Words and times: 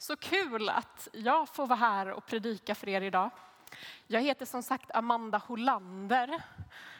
Så 0.00 0.16
kul 0.16 0.68
att 0.68 1.08
jag 1.12 1.48
får 1.48 1.66
vara 1.66 1.78
här 1.78 2.10
och 2.10 2.26
predika 2.26 2.74
för 2.74 2.88
er 2.88 3.00
idag. 3.00 3.30
Jag 4.06 4.20
heter 4.20 4.46
som 4.46 4.62
sagt 4.62 4.90
Amanda 4.94 5.38
Hollander 5.38 6.42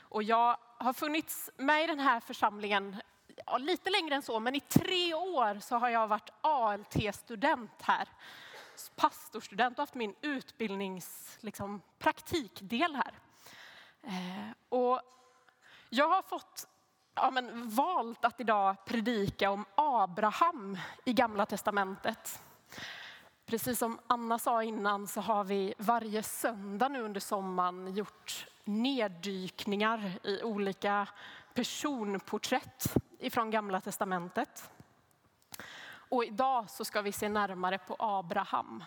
och 0.00 0.22
jag 0.22 0.56
har 0.78 0.92
funnits 0.92 1.50
med 1.56 1.84
i 1.84 1.86
den 1.86 2.00
här 2.00 2.20
församlingen 2.20 2.96
ja, 3.46 3.58
lite 3.58 3.90
längre 3.90 4.14
än 4.14 4.22
så, 4.22 4.40
men 4.40 4.54
i 4.54 4.60
tre 4.60 5.14
år 5.14 5.60
så 5.60 5.76
har 5.76 5.88
jag 5.88 6.08
varit 6.08 6.30
ALT-student 6.40 7.82
här. 7.82 8.08
Pastorstudent 8.96 9.78
och 9.78 9.82
haft 9.82 9.94
min 9.94 10.14
utbildnings 10.20 11.38
liksom, 11.40 11.80
praktikdel 11.98 12.94
här. 12.94 13.14
Eh, 14.02 14.50
och 14.68 15.00
jag 15.88 16.08
har 16.08 16.22
fått 16.22 16.68
ja, 17.14 17.30
men, 17.30 17.70
valt 17.70 18.24
att 18.24 18.40
idag 18.40 18.84
predika 18.84 19.50
om 19.50 19.64
Abraham 19.74 20.78
i 21.04 21.12
Gamla 21.12 21.46
Testamentet. 21.46 22.42
Precis 23.46 23.78
som 23.78 23.98
Anna 24.06 24.38
sa 24.38 24.62
innan 24.62 25.06
så 25.06 25.20
har 25.20 25.44
vi 25.44 25.74
varje 25.78 26.22
söndag 26.22 26.88
nu 26.88 27.02
under 27.02 27.20
sommaren 27.20 27.94
gjort 27.94 28.46
neddykningar 28.64 30.18
i 30.22 30.42
olika 30.42 31.08
personporträtt 31.54 32.94
ifrån 33.18 33.50
Gamla 33.50 33.80
Testamentet. 33.80 34.70
Och 35.88 36.24
idag 36.24 36.70
så 36.70 36.84
ska 36.84 37.02
vi 37.02 37.12
se 37.12 37.28
närmare 37.28 37.78
på 37.78 37.96
Abraham. 37.98 38.84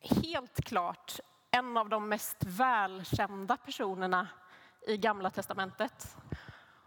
Helt 0.00 0.64
klart 0.64 1.20
en 1.50 1.76
av 1.76 1.88
de 1.88 2.08
mest 2.08 2.36
välkända 2.44 3.56
personerna 3.56 4.28
i 4.86 4.96
Gamla 4.96 5.30
Testamentet. 5.30 6.16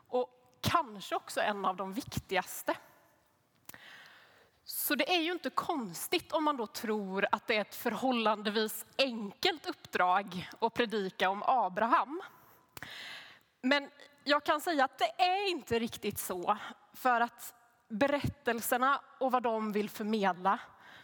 Och 0.07 0.29
kanske 0.61 1.15
också 1.15 1.41
en 1.41 1.65
av 1.65 1.75
de 1.75 1.93
viktigaste. 1.93 2.75
Så 4.71 4.95
det 4.95 5.15
är 5.15 5.21
ju 5.21 5.31
inte 5.31 5.49
konstigt 5.49 6.31
om 6.31 6.43
man 6.43 6.57
då 6.57 6.67
tror 6.67 7.27
att 7.31 7.47
det 7.47 7.55
är 7.57 7.61
ett 7.61 7.75
förhållandevis 7.75 8.85
enkelt 8.97 9.65
uppdrag 9.65 10.49
att 10.59 10.73
predika 10.73 11.29
om 11.29 11.43
Abraham. 11.45 12.21
Men 13.61 13.89
jag 14.23 14.43
kan 14.43 14.61
säga 14.61 14.85
att 14.85 14.97
det 14.97 15.23
är 15.23 15.49
inte 15.49 15.79
riktigt 15.79 16.19
så. 16.19 16.57
För 16.93 17.21
att 17.21 17.53
berättelserna 17.87 19.01
och 19.19 19.31
vad 19.31 19.43
de 19.43 19.71
vill 19.71 19.89
förmedla, 19.89 20.59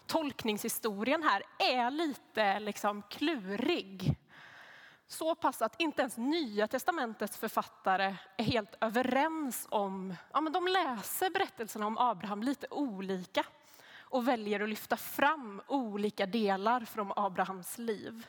tolkningshistorien 0.07 1.23
här, 1.23 1.43
är 1.59 1.91
lite 1.91 2.59
liksom 2.59 3.01
klurig. 3.01 4.15
Så 5.07 5.35
pass 5.35 5.61
att 5.61 5.81
inte 5.81 6.01
ens 6.01 6.17
Nya 6.17 6.67
Testamentets 6.67 7.37
författare 7.37 8.15
är 8.37 8.43
helt 8.43 8.75
överens 8.81 9.67
om, 9.69 10.15
ja 10.33 10.41
men 10.41 10.53
de 10.53 10.67
läser 10.67 11.29
berättelserna 11.29 11.87
om 11.87 11.97
Abraham 11.97 12.43
lite 12.43 12.67
olika 12.71 13.45
och 13.97 14.27
väljer 14.27 14.59
att 14.59 14.69
lyfta 14.69 14.97
fram 14.97 15.61
olika 15.67 16.25
delar 16.25 16.85
från 16.85 17.11
Abrahams 17.15 17.77
liv. 17.77 18.27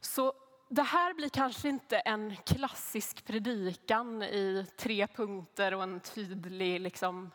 Så 0.00 0.32
det 0.68 0.82
här 0.82 1.14
blir 1.14 1.28
kanske 1.28 1.68
inte 1.68 1.98
en 1.98 2.36
klassisk 2.36 3.24
predikan 3.26 4.22
i 4.22 4.66
tre 4.76 5.06
punkter 5.06 5.74
och 5.74 5.82
en 5.82 6.00
tydlig 6.00 6.80
liksom, 6.80 7.30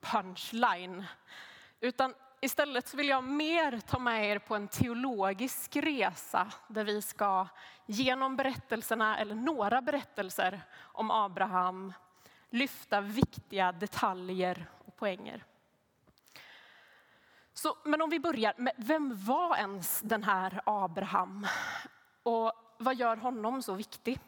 punchline. 0.00 1.04
Utan 1.80 2.14
istället 2.44 2.88
så 2.88 2.96
vill 2.96 3.08
jag 3.08 3.24
mer 3.24 3.80
ta 3.80 3.98
med 3.98 4.30
er 4.30 4.38
på 4.38 4.54
en 4.54 4.68
teologisk 4.68 5.76
resa 5.76 6.52
där 6.68 6.84
vi 6.84 7.02
ska 7.02 7.46
genom 7.86 8.36
berättelserna, 8.36 9.18
eller 9.18 9.34
några 9.34 9.82
berättelser 9.82 10.60
om 10.80 11.10
Abraham, 11.10 11.92
lyfta 12.50 13.00
viktiga 13.00 13.72
detaljer 13.72 14.70
och 14.84 14.96
poänger. 14.96 15.44
Så, 17.52 17.76
men 17.84 18.02
om 18.02 18.10
vi 18.10 18.20
börjar 18.20 18.54
med, 18.56 18.72
vem 18.76 19.24
var 19.24 19.56
ens 19.56 20.00
den 20.00 20.22
här 20.22 20.60
Abraham? 20.66 21.46
Och 22.22 22.52
vad 22.78 22.96
gör 22.96 23.16
honom 23.16 23.62
så 23.62 23.74
viktig? 23.74 24.20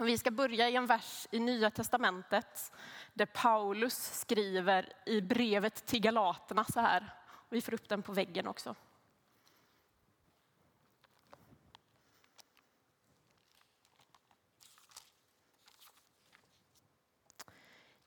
Vi 0.00 0.18
ska 0.18 0.30
börja 0.30 0.68
i 0.68 0.76
en 0.76 0.86
vers 0.86 1.26
i 1.30 1.38
Nya 1.38 1.70
Testamentet 1.70 2.72
där 3.14 3.26
Paulus 3.26 4.20
skriver 4.20 4.92
i 5.06 5.20
brevet 5.20 5.86
till 5.86 6.00
Galaterna 6.00 6.64
så 6.64 6.80
här. 6.80 7.14
Vi 7.48 7.60
får 7.60 7.74
upp 7.74 7.88
den 7.88 8.02
på 8.02 8.12
väggen 8.12 8.46
också. 8.46 8.74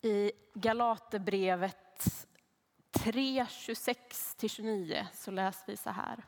I 0.01 0.31
Galaterbrevet 0.53 2.28
3, 2.91 3.44
26-29 3.44 5.06
så 5.13 5.31
läser 5.31 5.68
vi 5.68 5.78
så 5.78 5.90
här. 5.90 6.24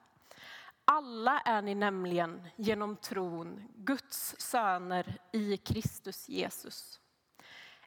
Alla 0.85 1.39
är 1.39 1.61
ni 1.61 1.75
nämligen 1.75 2.47
genom 2.55 2.95
tron 2.95 3.63
Guds 3.75 4.35
söner 4.39 5.17
i 5.31 5.57
Kristus 5.57 6.29
Jesus. 6.29 6.99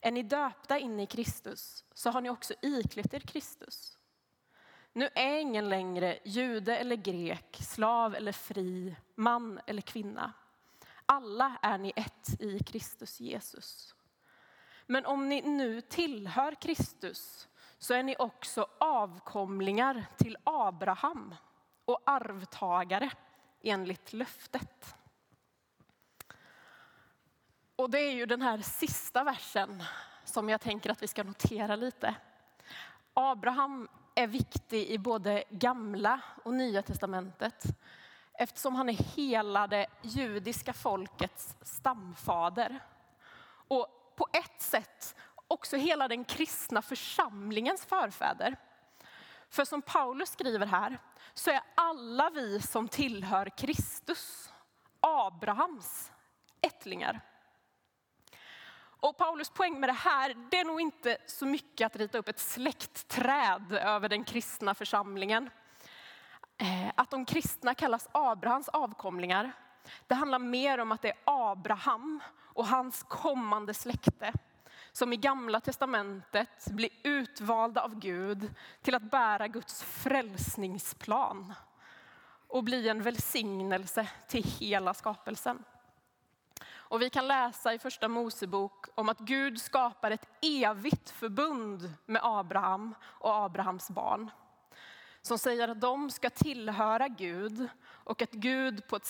Är 0.00 0.10
ni 0.10 0.22
döpta 0.22 0.78
in 0.78 1.00
i 1.00 1.06
Kristus 1.06 1.84
så 1.94 2.10
har 2.10 2.20
ni 2.20 2.30
också 2.30 2.54
iklätt 2.62 3.14
er 3.14 3.20
Kristus. 3.20 3.98
Nu 4.92 5.08
är 5.14 5.38
ingen 5.38 5.68
längre 5.68 6.18
jude 6.24 6.76
eller 6.76 6.96
grek, 6.96 7.58
slav 7.60 8.14
eller 8.14 8.32
fri, 8.32 8.96
man 9.14 9.60
eller 9.66 9.82
kvinna. 9.82 10.32
Alla 11.06 11.56
är 11.62 11.78
ni 11.78 11.92
ett 11.96 12.40
i 12.40 12.58
Kristus 12.58 13.20
Jesus. 13.20 13.94
Men 14.86 15.06
om 15.06 15.28
ni 15.28 15.42
nu 15.42 15.80
tillhör 15.80 16.54
Kristus 16.54 17.48
så 17.78 17.94
är 17.94 18.02
ni 18.02 18.16
också 18.18 18.66
avkomlingar 18.78 20.06
till 20.16 20.36
Abraham 20.44 21.34
och 21.86 22.02
arvtagare 22.04 23.10
enligt 23.62 24.12
löftet. 24.12 24.94
Och 27.76 27.90
det 27.90 27.98
är 27.98 28.12
ju 28.12 28.26
den 28.26 28.42
här 28.42 28.58
sista 28.58 29.24
versen 29.24 29.82
som 30.24 30.48
jag 30.48 30.60
tänker 30.60 30.90
att 30.90 31.02
vi 31.02 31.08
ska 31.08 31.22
notera 31.22 31.76
lite. 31.76 32.14
Abraham 33.14 33.88
är 34.14 34.26
viktig 34.26 34.86
i 34.86 34.98
både 34.98 35.44
gamla 35.50 36.20
och 36.44 36.54
nya 36.54 36.82
testamentet 36.82 37.64
eftersom 38.32 38.74
han 38.74 38.88
är 38.88 39.16
hela 39.16 39.66
det 39.66 39.86
judiska 40.02 40.72
folkets 40.72 41.56
stamfader. 41.62 42.80
Och 43.68 44.12
på 44.16 44.28
ett 44.32 44.62
sätt 44.62 45.16
också 45.48 45.76
hela 45.76 46.08
den 46.08 46.24
kristna 46.24 46.82
församlingens 46.82 47.84
förfäder. 47.84 48.56
För 49.50 49.64
som 49.64 49.82
Paulus 49.82 50.30
skriver 50.30 50.66
här 50.66 50.98
så 51.34 51.50
är 51.50 51.60
alla 51.74 52.30
vi 52.30 52.60
som 52.60 52.88
tillhör 52.88 53.58
Kristus 53.58 54.52
Abrahams 55.00 56.12
ättlingar. 56.60 57.20
Och 59.00 59.16
Paulus 59.16 59.50
poäng 59.50 59.80
med 59.80 59.88
det 59.88 59.92
här, 59.92 60.48
det 60.50 60.58
är 60.58 60.64
nog 60.64 60.80
inte 60.80 61.18
så 61.26 61.46
mycket 61.46 61.86
att 61.86 61.96
rita 61.96 62.18
upp 62.18 62.28
ett 62.28 62.38
släktträd 62.38 63.72
över 63.72 64.08
den 64.08 64.24
kristna 64.24 64.74
församlingen. 64.74 65.50
Eh, 66.58 66.92
att 66.94 67.10
de 67.10 67.24
kristna 67.24 67.74
kallas 67.74 68.08
Abrahams 68.12 68.68
avkomlingar, 68.68 69.52
det 70.06 70.14
handlar 70.14 70.38
mer 70.38 70.78
om 70.78 70.92
att 70.92 71.02
det 71.02 71.08
är 71.08 71.18
Abraham 71.24 72.20
och 72.38 72.66
hans 72.66 73.02
kommande 73.02 73.74
släkte 73.74 74.32
som 74.96 75.12
i 75.12 75.16
gamla 75.16 75.60
testamentet 75.60 76.66
blir 76.70 76.90
utvalda 77.02 77.80
av 77.80 77.98
Gud 77.98 78.54
till 78.82 78.94
att 78.94 79.10
bära 79.10 79.48
Guds 79.48 79.82
frälsningsplan 79.82 81.54
och 82.48 82.64
bli 82.64 82.88
en 82.88 83.02
välsignelse 83.02 84.08
till 84.28 84.44
hela 84.44 84.94
skapelsen. 84.94 85.64
Och 86.68 87.02
vi 87.02 87.10
kan 87.10 87.28
läsa 87.28 87.74
i 87.74 87.78
första 87.78 88.08
Mosebok 88.08 88.86
om 88.94 89.08
att 89.08 89.18
Gud 89.18 89.60
skapar 89.60 90.10
ett 90.10 90.28
evigt 90.42 91.10
förbund 91.10 91.92
med 92.06 92.20
Abraham 92.24 92.94
och 93.02 93.34
Abrahams 93.34 93.90
barn. 93.90 94.30
Som 95.22 95.38
säger 95.38 95.68
att 95.68 95.80
de 95.80 96.10
ska 96.10 96.30
tillhöra 96.30 97.08
Gud 97.08 97.68
och 97.82 98.22
att 98.22 98.32
Gud 98.32 98.86
på 98.86 98.96
ett, 98.96 99.08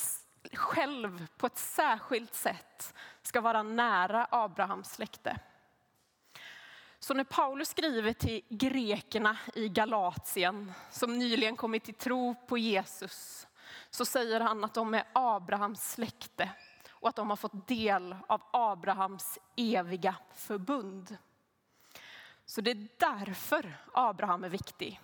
själv 0.52 1.26
på 1.36 1.46
ett 1.46 1.58
särskilt 1.58 2.34
sätt 2.34 2.94
ska 3.22 3.40
vara 3.40 3.62
nära 3.62 4.26
Abrahams 4.30 4.92
släkte. 4.92 5.36
Så 7.06 7.14
när 7.14 7.24
Paulus 7.24 7.68
skriver 7.68 8.12
till 8.12 8.42
grekerna 8.48 9.38
i 9.54 9.68
Galatien 9.68 10.72
som 10.90 11.18
nyligen 11.18 11.56
kommit 11.56 11.84
till 11.84 11.94
tro 11.94 12.34
på 12.34 12.58
Jesus 12.58 13.46
så 13.90 14.04
säger 14.04 14.40
han 14.40 14.64
att 14.64 14.74
de 14.74 14.94
är 14.94 15.04
Abrahams 15.12 15.90
släkte 15.92 16.50
och 16.90 17.08
att 17.08 17.16
de 17.16 17.30
har 17.30 17.36
fått 17.36 17.68
del 17.68 18.16
av 18.26 18.42
Abrahams 18.52 19.38
eviga 19.56 20.14
förbund. 20.34 21.16
Så 22.44 22.60
det 22.60 22.70
är 22.70 22.88
därför 22.98 23.76
Abraham 23.92 24.44
är 24.44 24.48
viktig. 24.48 25.00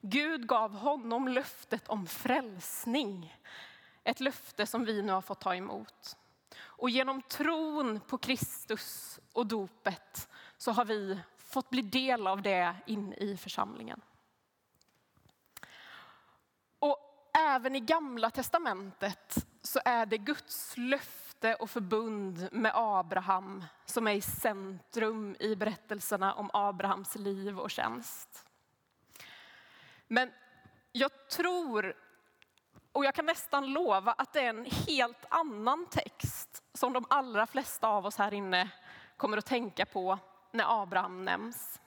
Gud 0.00 0.46
gav 0.46 0.74
honom 0.74 1.28
löftet 1.28 1.88
om 1.88 2.06
frälsning. 2.06 3.38
Ett 4.04 4.20
löfte 4.20 4.66
som 4.66 4.84
vi 4.84 5.02
nu 5.02 5.12
har 5.12 5.22
fått 5.22 5.40
ta 5.40 5.54
emot. 5.54 6.16
Och 6.60 6.90
genom 6.90 7.22
tron 7.22 8.00
på 8.00 8.18
Kristus 8.18 9.20
och 9.32 9.46
dopet 9.46 10.29
så 10.60 10.72
har 10.72 10.84
vi 10.84 11.20
fått 11.38 11.70
bli 11.70 11.82
del 11.82 12.26
av 12.26 12.42
det 12.42 12.76
in 12.86 13.12
i 13.12 13.36
församlingen. 13.36 14.00
även 17.40 17.76
i 17.76 17.80
gamla 17.80 18.30
testamentet 18.30 19.46
så 19.62 19.80
är 19.84 20.06
det 20.06 20.18
Guds 20.18 20.76
löfte 20.76 21.54
och 21.54 21.70
förbund 21.70 22.48
med 22.52 22.72
Abraham 22.74 23.64
som 23.84 24.06
är 24.06 24.12
i 24.12 24.20
centrum 24.20 25.36
i 25.40 25.56
berättelserna 25.56 26.34
om 26.34 26.50
Abrahams 26.52 27.14
liv 27.14 27.58
och 27.58 27.70
tjänst. 27.70 28.44
Men 30.08 30.32
jag 30.92 31.28
tror, 31.28 31.94
och 32.92 33.04
jag 33.04 33.14
kan 33.14 33.26
nästan 33.26 33.72
lova 33.72 34.12
att 34.12 34.32
det 34.32 34.40
är 34.40 34.48
en 34.48 34.66
helt 34.88 35.24
annan 35.28 35.86
text 35.86 36.62
som 36.74 36.92
de 36.92 37.04
allra 37.10 37.46
flesta 37.46 37.88
av 37.88 38.06
oss 38.06 38.16
här 38.16 38.34
inne 38.34 38.70
kommer 39.16 39.36
att 39.36 39.46
tänka 39.46 39.86
på 39.86 40.18
när 40.52 40.82
Abraham 40.82 41.24
nämns. 41.24 41.80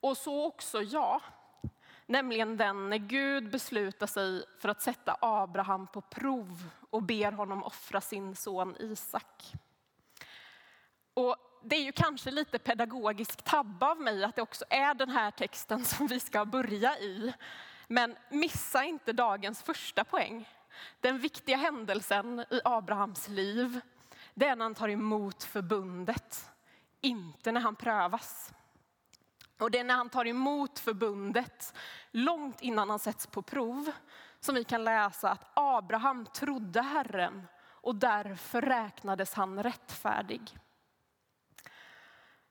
Och 0.00 0.16
så 0.16 0.46
också 0.46 0.82
jag. 0.82 1.20
Nämligen 2.06 2.56
den 2.56 2.90
när 2.90 2.98
Gud 2.98 3.50
beslutar 3.50 4.06
sig 4.06 4.44
för 4.58 4.68
att 4.68 4.82
sätta 4.82 5.16
Abraham 5.20 5.86
på 5.86 6.00
prov 6.00 6.70
och 6.90 7.02
ber 7.02 7.32
honom 7.32 7.64
offra 7.64 8.00
sin 8.00 8.36
son 8.36 8.76
Isak. 8.78 9.52
Och 11.14 11.36
det 11.62 11.76
är 11.76 11.82
ju 11.82 11.92
kanske 11.92 12.30
lite 12.30 12.58
pedagogisk 12.58 13.42
tabbe 13.42 13.86
av 13.86 14.00
mig 14.00 14.24
att 14.24 14.36
det 14.36 14.42
också 14.42 14.64
är 14.70 14.94
den 14.94 15.10
här 15.10 15.30
texten 15.30 15.84
som 15.84 16.06
vi 16.06 16.20
ska 16.20 16.44
börja 16.44 16.98
i. 16.98 17.32
Men 17.86 18.16
missa 18.28 18.84
inte 18.84 19.12
dagens 19.12 19.62
första 19.62 20.04
poäng. 20.04 20.48
Den 21.00 21.18
viktiga 21.18 21.56
händelsen 21.56 22.44
i 22.50 22.60
Abrahams 22.64 23.28
liv, 23.28 23.80
det 24.34 24.46
är 24.46 24.56
när 24.56 24.64
han 24.64 24.74
tar 24.74 24.88
emot 24.88 25.44
förbundet, 25.44 26.47
inte 27.00 27.52
när 27.52 27.60
han 27.60 27.76
prövas. 27.76 28.52
Och 29.58 29.70
det 29.70 29.78
är 29.78 29.84
när 29.84 29.94
han 29.94 30.08
tar 30.08 30.26
emot 30.26 30.78
förbundet, 30.78 31.74
långt 32.10 32.60
innan 32.60 32.90
han 32.90 32.98
sätts 32.98 33.26
på 33.26 33.42
prov, 33.42 33.92
som 34.40 34.54
vi 34.54 34.64
kan 34.64 34.84
läsa 34.84 35.30
att 35.30 35.50
Abraham 35.54 36.26
trodde 36.26 36.82
Herren 36.82 37.46
och 37.60 37.94
därför 37.94 38.62
räknades 38.62 39.34
han 39.34 39.62
rättfärdig. 39.62 40.58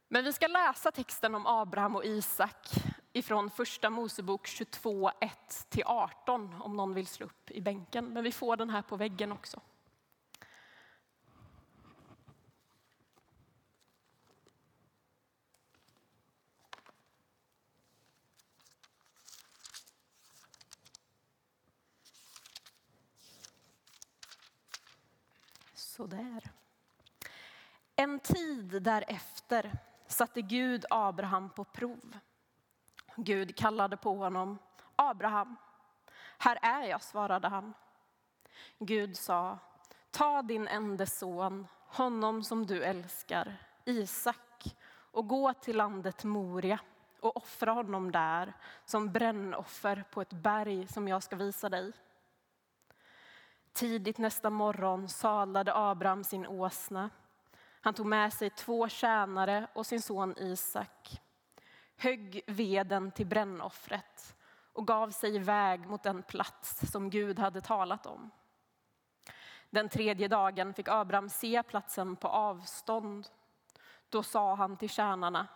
Men 0.07 0.23
vi 0.23 0.33
ska 0.33 0.47
läsa 0.47 0.91
texten 0.91 1.35
om 1.35 1.47
Abraham 1.47 1.95
och 1.95 2.05
Isak 2.05 2.67
ifrån 3.13 3.49
första 3.49 3.89
Mosebok 3.89 4.47
22, 4.47 5.11
1-18 5.11 6.61
om 6.61 6.77
någon 6.77 6.93
vill 6.93 7.07
slå 7.07 7.25
upp 7.25 7.51
i 7.51 7.61
bänken. 7.61 8.05
Men 8.05 8.23
vi 8.23 8.31
får 8.31 8.57
den 8.57 8.69
här 8.69 8.81
på 8.81 8.95
väggen 8.95 9.31
också. 9.31 9.61
Sådär. 25.97 26.51
En 27.95 28.19
tid 28.19 28.83
därefter 28.83 29.71
satte 30.07 30.41
Gud 30.41 30.85
Abraham 30.89 31.49
på 31.49 31.63
prov. 31.63 32.17
Gud 33.15 33.55
kallade 33.55 33.97
på 33.97 34.15
honom. 34.15 34.57
Abraham. 34.95 35.55
Här 36.37 36.59
är 36.61 36.83
jag, 36.83 37.01
svarade 37.01 37.47
han. 37.47 37.73
Gud 38.79 39.17
sa, 39.17 39.59
ta 40.11 40.41
din 40.41 40.67
enda 40.67 41.05
son, 41.05 41.67
honom 41.87 42.43
som 42.43 42.65
du 42.65 42.83
älskar, 42.83 43.57
Isak, 43.85 44.75
och 45.11 45.27
gå 45.27 45.53
till 45.53 45.77
landet 45.77 46.23
Moria 46.23 46.79
och 47.19 47.37
offra 47.37 47.71
honom 47.71 48.11
där 48.11 48.53
som 48.85 49.11
brännoffer 49.11 50.03
på 50.11 50.21
ett 50.21 50.33
berg 50.33 50.87
som 50.87 51.07
jag 51.07 51.23
ska 51.23 51.35
visa 51.35 51.69
dig. 51.69 51.93
Tidigt 53.77 54.17
nästa 54.17 54.49
morgon 54.49 55.07
salade 55.07 55.75
Abraham 55.75 56.23
sin 56.23 56.47
åsna. 56.47 57.09
Han 57.81 57.93
tog 57.93 58.05
med 58.05 58.33
sig 58.33 58.49
två 58.49 58.89
tjänare 58.89 59.67
och 59.73 59.85
sin 59.85 60.01
son 60.01 60.33
Isak, 60.37 61.21
högg 61.97 62.41
veden 62.47 63.11
till 63.11 63.25
brännoffret 63.27 64.35
och 64.73 64.87
gav 64.87 65.09
sig 65.09 65.35
iväg 65.35 65.87
mot 65.87 66.03
den 66.03 66.23
plats 66.23 66.91
som 66.91 67.09
Gud 67.09 67.39
hade 67.39 67.61
talat 67.61 68.05
om. 68.05 68.31
Den 69.69 69.89
tredje 69.89 70.27
dagen 70.27 70.73
fick 70.73 70.87
Abraham 70.87 71.29
se 71.29 71.63
platsen 71.63 72.15
på 72.15 72.27
avstånd. 72.27 73.27
Då 74.09 74.23
sa 74.23 74.55
han 74.55 74.77
till 74.77 74.89
tjänarna, 74.89 75.47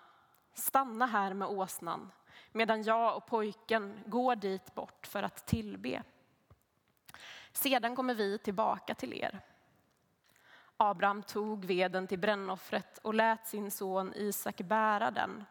stanna 0.54 1.06
här 1.06 1.34
med 1.34 1.48
åsnan 1.48 2.12
medan 2.52 2.84
jag 2.84 3.18
och 3.18 3.26
pojken 3.26 4.04
går 4.06 4.36
dit 4.36 4.76
bort 4.76 5.08
för 5.08 5.24
att 5.24 5.46
tillbe. 5.48 6.04
Sedan 7.54 7.96
kommer 7.96 8.14
vi 8.14 8.38
tillbaka 8.38 8.96
till 8.96 9.14
er. 9.14 9.42
Abraham 10.78 11.24
tog 11.24 11.66
veden 11.66 12.08
till 12.08 12.20
brännoffret 12.20 12.98
och 12.98 13.14
lät 13.14 13.48
sin 13.48 13.72
son 13.72 14.14
Isak 14.16 14.58
bära 14.58 15.12
den. 15.12 15.46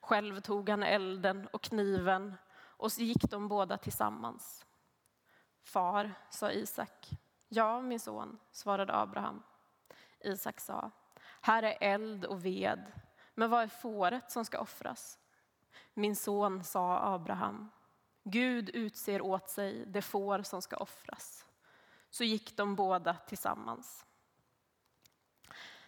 Själv 0.00 0.40
tog 0.40 0.68
han 0.68 0.82
elden 0.82 1.48
och 1.52 1.62
kniven 1.62 2.34
och 2.54 2.92
så 2.92 3.02
gick 3.02 3.30
de 3.30 3.48
båda 3.48 3.76
tillsammans. 3.78 4.66
Far, 5.62 6.14
sa 6.30 6.50
Isak. 6.50 7.10
Ja, 7.48 7.80
min 7.80 8.00
son, 8.00 8.38
svarade 8.52 8.94
Abraham. 8.94 9.42
Isak 10.20 10.60
sa, 10.60 10.90
här 11.40 11.62
är 11.62 11.76
eld 11.80 12.24
och 12.24 12.44
ved, 12.44 12.92
men 13.34 13.50
vad 13.50 13.62
är 13.62 13.68
fåret 13.68 14.30
som 14.30 14.44
ska 14.44 14.58
offras? 14.58 15.18
Min 15.94 16.16
son, 16.16 16.64
sa 16.64 16.98
Abraham, 16.98 17.70
Gud 18.28 18.70
utser 18.74 19.22
åt 19.22 19.48
sig 19.48 19.84
det 19.86 20.02
får 20.02 20.42
som 20.42 20.62
ska 20.62 20.76
offras. 20.76 21.46
Så 22.10 22.24
gick 22.24 22.56
de 22.56 22.74
båda 22.74 23.14
tillsammans. 23.14 24.06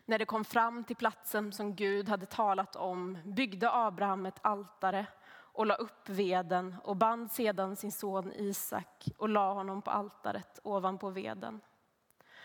När 0.04 0.18
de 0.18 0.26
kom 0.26 0.44
fram 0.44 0.84
till 0.84 0.96
platsen 0.96 1.52
som 1.52 1.74
Gud 1.74 2.08
hade 2.08 2.26
talat 2.26 2.76
om 2.76 3.18
byggde 3.24 3.72
Abraham 3.72 4.26
ett 4.26 4.38
altare 4.42 5.06
och 5.30 5.66
la 5.66 5.74
upp 5.74 6.08
veden 6.08 6.76
och 6.84 6.96
band 6.96 7.32
sedan 7.32 7.76
sin 7.76 7.92
son 7.92 8.32
Isak 8.32 9.08
och 9.18 9.28
la 9.28 9.52
honom 9.52 9.82
på 9.82 9.90
altaret 9.90 10.60
ovanpå 10.62 11.10
veden. 11.10 11.60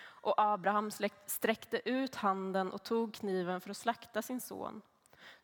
Och 0.02 0.34
Abraham 0.38 0.92
sträckte 1.26 1.90
ut 1.90 2.16
handen 2.16 2.72
och 2.72 2.84
tog 2.84 3.14
kniven 3.14 3.62
för 3.62 3.70
att 3.70 3.78
slakta 3.78 4.22
sin 4.22 4.42
son. 4.42 4.82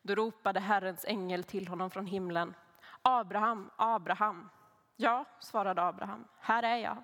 Då 0.02 0.14
ropade 0.14 0.60
Herrens 0.60 1.04
ängel 1.04 1.44
till 1.44 1.68
honom 1.68 1.90
från 1.90 2.06
himlen. 2.06 2.54
Abraham, 3.02 3.70
Abraham. 3.76 4.48
Ja, 4.96 5.24
svarade 5.40 5.82
Abraham, 5.82 6.24
här 6.38 6.62
är 6.62 6.76
jag. 6.76 7.02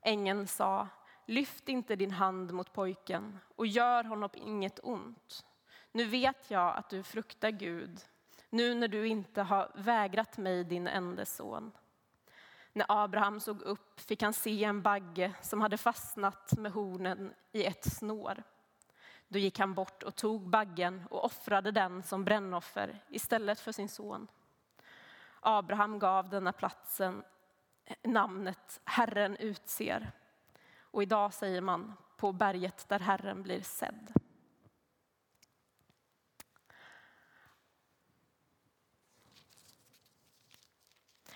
Ängeln 0.00 0.46
sa, 0.46 0.88
lyft 1.26 1.68
inte 1.68 1.96
din 1.96 2.10
hand 2.10 2.52
mot 2.52 2.72
pojken 2.72 3.38
och 3.56 3.66
gör 3.66 4.04
honom 4.04 4.30
inget 4.34 4.80
ont. 4.82 5.44
Nu 5.92 6.04
vet 6.04 6.50
jag 6.50 6.76
att 6.76 6.90
du 6.90 7.02
fruktar 7.02 7.50
Gud, 7.50 8.00
nu 8.50 8.74
när 8.74 8.88
du 8.88 9.06
inte 9.06 9.42
har 9.42 9.70
vägrat 9.74 10.38
mig 10.38 10.64
din 10.64 10.86
enda 10.86 11.24
son. 11.24 11.72
När 12.72 12.86
Abraham 12.88 13.40
såg 13.40 13.62
upp 13.62 14.00
fick 14.00 14.22
han 14.22 14.32
se 14.32 14.64
en 14.64 14.82
bagge 14.82 15.32
som 15.40 15.60
hade 15.60 15.76
fastnat 15.76 16.58
med 16.58 16.72
hornen 16.72 17.34
i 17.52 17.64
ett 17.64 17.92
snår. 17.92 18.42
Då 19.28 19.38
gick 19.38 19.58
han 19.58 19.74
bort 19.74 20.02
och 20.02 20.14
tog 20.14 20.48
baggen 20.48 21.02
och 21.10 21.24
offrade 21.24 21.70
den 21.70 22.02
som 22.02 22.24
brännoffer 22.24 23.04
istället 23.08 23.60
för 23.60 23.72
sin 23.72 23.88
son. 23.88 24.28
Abraham 25.42 25.98
gav 25.98 26.28
denna 26.28 26.52
platsen 26.52 27.24
namnet 28.02 28.80
Herren 28.84 29.36
utser. 29.36 30.12
Och 30.80 31.02
idag 31.02 31.34
säger 31.34 31.60
man 31.60 31.94
på 32.16 32.32
berget 32.32 32.88
där 32.88 32.98
Herren 32.98 33.42
blir 33.42 33.62
sedd. 33.62 34.12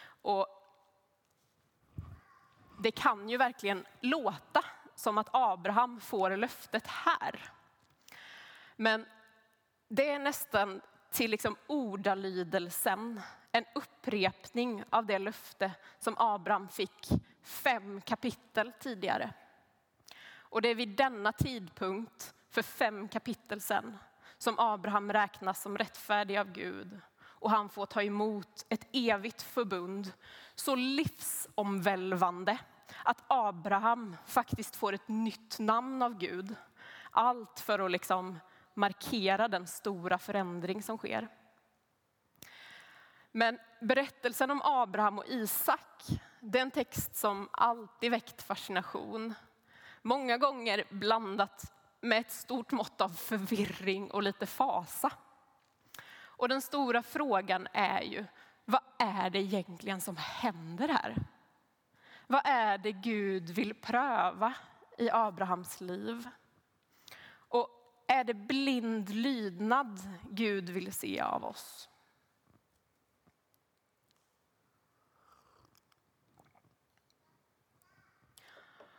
Och 0.06 0.46
det 2.78 2.90
kan 2.90 3.28
ju 3.28 3.36
verkligen 3.36 3.86
låta 4.00 4.64
som 4.94 5.18
att 5.18 5.28
Abraham 5.32 6.00
får 6.00 6.36
löftet 6.36 6.86
här. 6.86 7.52
Men 8.76 9.06
det 9.88 10.10
är 10.10 10.18
nästan 10.18 10.80
till 11.10 11.30
liksom 11.30 11.56
ordalydelsen 11.66 13.20
en 13.56 13.64
upprepning 13.74 14.84
av 14.90 15.06
det 15.06 15.18
löfte 15.18 15.72
som 15.98 16.14
Abraham 16.18 16.68
fick 16.68 17.08
fem 17.42 18.00
kapitel 18.00 18.72
tidigare. 18.80 19.32
Och 20.34 20.62
det 20.62 20.68
är 20.68 20.74
vid 20.74 20.96
denna 20.96 21.32
tidpunkt, 21.32 22.34
för 22.50 22.62
fem 22.62 23.08
kapitel 23.08 23.60
sedan, 23.60 23.98
som 24.38 24.58
Abraham 24.58 25.12
räknas 25.12 25.62
som 25.62 25.78
rättfärdig 25.78 26.36
av 26.36 26.52
Gud 26.52 27.00
och 27.46 27.50
han 27.50 27.68
får 27.68 27.86
ta 27.86 28.02
emot 28.02 28.66
ett 28.68 28.86
evigt 28.92 29.42
förbund. 29.42 30.12
Så 30.54 30.74
livsomvälvande 30.74 32.58
att 33.02 33.24
Abraham 33.26 34.16
faktiskt 34.26 34.76
får 34.76 34.92
ett 34.92 35.08
nytt 35.08 35.58
namn 35.58 36.02
av 36.02 36.18
Gud. 36.18 36.54
Allt 37.10 37.60
för 37.60 37.78
att 37.78 37.90
liksom 37.90 38.38
markera 38.74 39.48
den 39.48 39.66
stora 39.66 40.18
förändring 40.18 40.82
som 40.82 40.98
sker. 40.98 41.28
Men 43.36 43.58
berättelsen 43.80 44.50
om 44.50 44.62
Abraham 44.64 45.18
och 45.18 45.26
Isak, 45.26 46.04
Det 46.40 46.58
är 46.58 46.62
en 46.62 46.70
text 46.70 47.16
som 47.16 47.48
alltid 47.52 48.10
väckt 48.10 48.42
fascination. 48.42 49.34
Många 50.02 50.38
gånger 50.38 50.84
blandat 50.90 51.72
med 52.00 52.18
ett 52.18 52.30
stort 52.30 52.72
mått 52.72 53.00
av 53.00 53.08
förvirring 53.08 54.10
och 54.10 54.22
lite 54.22 54.46
fasa. 54.46 55.12
Och 56.18 56.48
den 56.48 56.62
stora 56.62 57.02
frågan 57.02 57.68
är 57.72 58.00
ju, 58.00 58.24
vad 58.64 58.82
är 58.98 59.30
det 59.30 59.38
egentligen 59.38 60.00
som 60.00 60.16
händer 60.16 60.88
här? 60.88 61.16
Vad 62.26 62.42
är 62.44 62.78
det 62.78 62.92
Gud 62.92 63.50
vill 63.50 63.74
pröva 63.74 64.54
i 64.98 65.10
Abrahams 65.10 65.80
liv? 65.80 66.28
Och 67.28 67.68
är 68.06 68.24
det 68.24 68.34
blind 68.34 69.08
lydnad 69.08 70.00
Gud 70.30 70.70
vill 70.70 70.92
se 70.92 71.20
av 71.20 71.44
oss? 71.44 71.88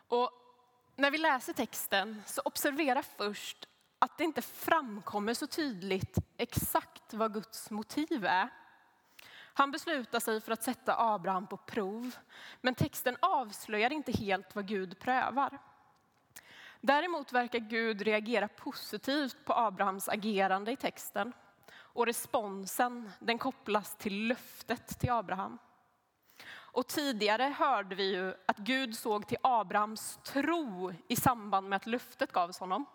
Och 0.07 0.31
när 0.95 1.11
vi 1.11 1.17
läser 1.17 1.53
texten 1.53 2.23
så 2.25 2.41
observera 2.45 3.03
först 3.03 3.67
att 3.99 4.17
det 4.17 4.23
inte 4.23 4.41
framkommer 4.41 5.33
så 5.33 5.47
tydligt 5.47 6.17
exakt 6.37 7.13
vad 7.13 7.33
Guds 7.33 7.71
motiv 7.71 8.25
är. 8.25 8.49
Han 9.53 9.71
beslutar 9.71 10.19
sig 10.19 10.41
för 10.41 10.51
att 10.51 10.63
sätta 10.63 10.99
Abraham 10.99 11.47
på 11.47 11.57
prov, 11.57 12.15
men 12.61 12.75
texten 12.75 13.17
avslöjar 13.19 13.93
inte 13.93 14.11
helt 14.11 14.55
vad 14.55 14.67
Gud 14.67 14.99
prövar. 14.99 15.59
Däremot 16.81 17.33
verkar 17.33 17.59
Gud 17.59 18.01
reagera 18.01 18.47
positivt 18.47 19.45
på 19.45 19.53
Abrahams 19.53 20.09
agerande 20.09 20.71
i 20.71 20.75
texten 20.75 21.33
och 21.73 22.05
responsen 22.05 23.11
den 23.19 23.37
kopplas 23.37 23.95
till 23.95 24.27
löftet 24.27 24.99
till 24.99 25.11
Abraham. 25.11 25.57
Och 26.77 26.87
tidigare 26.87 27.43
hörde 27.43 27.95
vi 27.95 28.15
ju 28.15 28.33
att 28.45 28.57
Gud 28.57 28.97
såg 28.97 29.27
till 29.27 29.37
Abrahams 29.41 30.19
tro 30.23 30.93
i 31.07 31.15
samband 31.15 31.69
med 31.69 31.75
att 31.75 31.85
löftet 31.85 32.31
gavs 32.31 32.59
honom. 32.59 32.85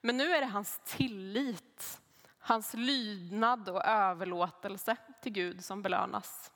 Men 0.00 0.16
nu 0.16 0.34
är 0.34 0.40
det 0.40 0.46
hans 0.46 0.80
tillit, 0.84 2.00
hans 2.38 2.74
lydnad 2.74 3.68
och 3.68 3.84
överlåtelse 3.84 4.96
till 5.22 5.32
Gud 5.32 5.64
som 5.64 5.82
belönas. 5.82 6.52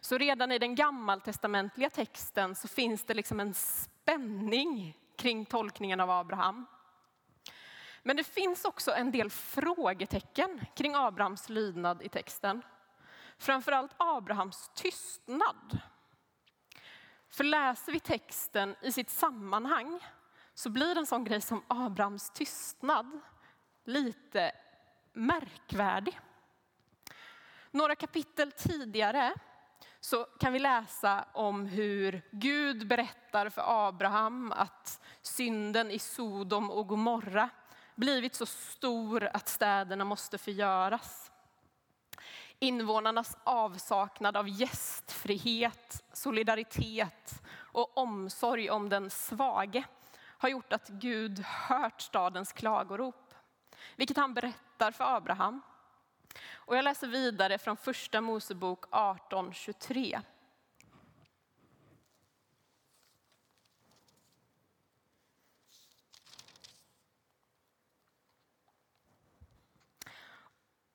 Så 0.00 0.18
redan 0.18 0.52
i 0.52 0.58
den 0.58 0.74
gammaltestamentliga 0.74 1.90
texten 1.90 2.54
så 2.54 2.68
finns 2.68 3.04
det 3.04 3.14
liksom 3.14 3.40
en 3.40 3.54
spänning 3.54 4.98
kring 5.16 5.44
tolkningen 5.44 6.00
av 6.00 6.10
Abraham. 6.10 6.66
Men 8.02 8.16
det 8.16 8.24
finns 8.24 8.64
också 8.64 8.92
en 8.92 9.10
del 9.10 9.30
frågetecken 9.30 10.60
kring 10.74 10.94
Abrahams 10.94 11.48
lydnad 11.48 12.02
i 12.02 12.08
texten. 12.08 12.62
Framförallt 13.40 13.94
Abrahams 13.96 14.70
tystnad. 14.74 15.78
För 17.28 17.44
läser 17.44 17.92
vi 17.92 18.00
texten 18.00 18.76
i 18.82 18.92
sitt 18.92 19.10
sammanhang 19.10 20.00
så 20.54 20.70
blir 20.70 20.98
en 20.98 21.06
sån 21.06 21.24
grej 21.24 21.40
som 21.40 21.64
Abrahams 21.68 22.30
tystnad 22.30 23.20
lite 23.84 24.52
märkvärdig. 25.12 26.20
Några 27.70 27.94
kapitel 27.94 28.52
tidigare 28.52 29.34
så 30.00 30.24
kan 30.24 30.52
vi 30.52 30.58
läsa 30.58 31.24
om 31.32 31.66
hur 31.66 32.22
Gud 32.30 32.88
berättar 32.88 33.48
för 33.48 33.88
Abraham 33.88 34.52
att 34.52 35.00
synden 35.22 35.90
i 35.90 35.98
Sodom 35.98 36.70
och 36.70 36.86
Gomorra 36.86 37.50
blivit 37.94 38.34
så 38.34 38.46
stor 38.46 39.24
att 39.32 39.48
städerna 39.48 40.04
måste 40.04 40.38
förgöras. 40.38 41.29
Invånarnas 42.62 43.36
avsaknad 43.44 44.36
av 44.36 44.48
gästfrihet, 44.48 46.04
solidaritet 46.12 47.42
och 47.56 47.98
omsorg 47.98 48.70
om 48.70 48.88
den 48.88 49.10
svage 49.10 49.84
har 50.20 50.48
gjort 50.48 50.72
att 50.72 50.88
Gud 50.88 51.38
hört 51.40 52.00
stadens 52.00 52.52
klagorop, 52.52 53.34
vilket 53.96 54.16
han 54.16 54.34
berättar 54.34 54.90
för 54.92 55.16
Abraham. 55.16 55.60
Och 56.52 56.76
jag 56.76 56.84
läser 56.84 57.06
vidare 57.06 57.58
från 57.58 57.76
första 57.76 58.20
Mosebok 58.20 58.84
18.23. 58.90 60.20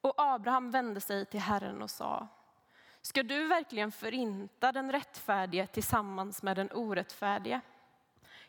Och 0.05 0.13
Abraham 0.17 0.71
vände 0.71 1.01
sig 1.01 1.25
till 1.25 1.39
Herren 1.39 1.81
och 1.81 1.89
sa, 1.89 2.27
ska 3.01 3.23
du 3.23 3.47
verkligen 3.47 3.91
förinta 3.91 4.71
den 4.71 4.91
rättfärdige 4.91 5.67
tillsammans 5.67 6.43
med 6.43 6.57
den 6.57 6.71
orättfärdige? 6.71 7.61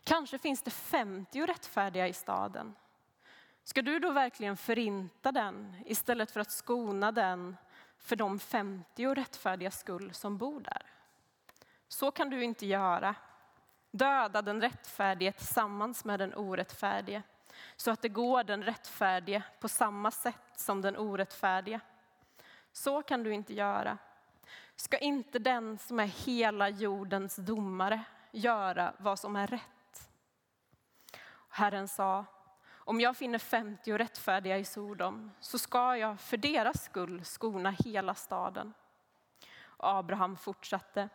Kanske 0.05 0.39
finns 0.39 0.63
det 0.63 0.71
50 0.71 1.47
rättfärdiga 1.47 2.09
i 2.09 2.13
staden. 2.13 2.75
Ska 3.65 3.83
du 3.83 3.99
då 3.99 4.13
verkligen 4.13 4.57
förinta 4.57 5.33
den 5.33 5.77
istället 5.87 6.31
för 6.31 6.41
att 6.41 6.51
skona 6.51 7.13
den 7.13 7.57
för 7.99 8.17
de 8.17 8.39
50 8.39 9.15
rättfärdiga 9.15 9.71
skull 9.71 10.15
som 10.15 10.39
bor 10.39 10.61
där? 10.61 10.83
Så 11.89 12.11
kan 12.11 12.31
du 12.31 12.45
inte 12.45 12.67
göra. 12.67 13.15
Döda 13.91 14.43
den 14.43 14.61
rättfärdige 14.61 15.33
tillsammans 15.33 16.05
med 16.05 16.19
den 16.19 16.35
orättfärdige 16.35 17.23
så 17.77 17.91
att 17.91 18.03
det 18.03 18.09
går 18.09 18.45
den 18.45 18.63
rättfärdige 18.63 19.43
på 19.61 19.69
samma 19.69 20.11
sätt 20.11 20.53
som 20.57 20.83
den 20.83 20.97
orättfärdige. 20.97 21.81
Så 22.73 23.03
kan 23.03 23.23
du 23.23 23.35
inte 23.35 23.55
göra. 23.55 23.99
Ska 24.77 24.99
inte 24.99 25.39
den 25.39 25.79
som 25.79 26.01
är 26.01 26.07
hela 26.07 26.69
jordens 26.69 27.37
domare 27.37 28.01
göra 28.31 28.93
vad 28.99 29.19
som 29.19 29.37
är 29.37 29.47
rätt? 29.47 30.11
Herren 31.49 31.89
sa, 31.89 32.25
om 32.75 33.01
jag 33.01 33.17
finner 33.17 33.39
50 33.39 33.99
rättfärdiga 33.99 34.59
i 34.59 34.65
Sodom 34.65 35.31
så 35.41 35.59
ska 35.59 35.97
jag 35.97 36.21
för 36.21 36.37
deras 36.37 36.85
skull 36.85 37.25
skona 37.25 37.71
hela 37.71 38.15
staden. 38.15 38.75
Abraham 39.77 40.37
fortsatte, 40.37 41.09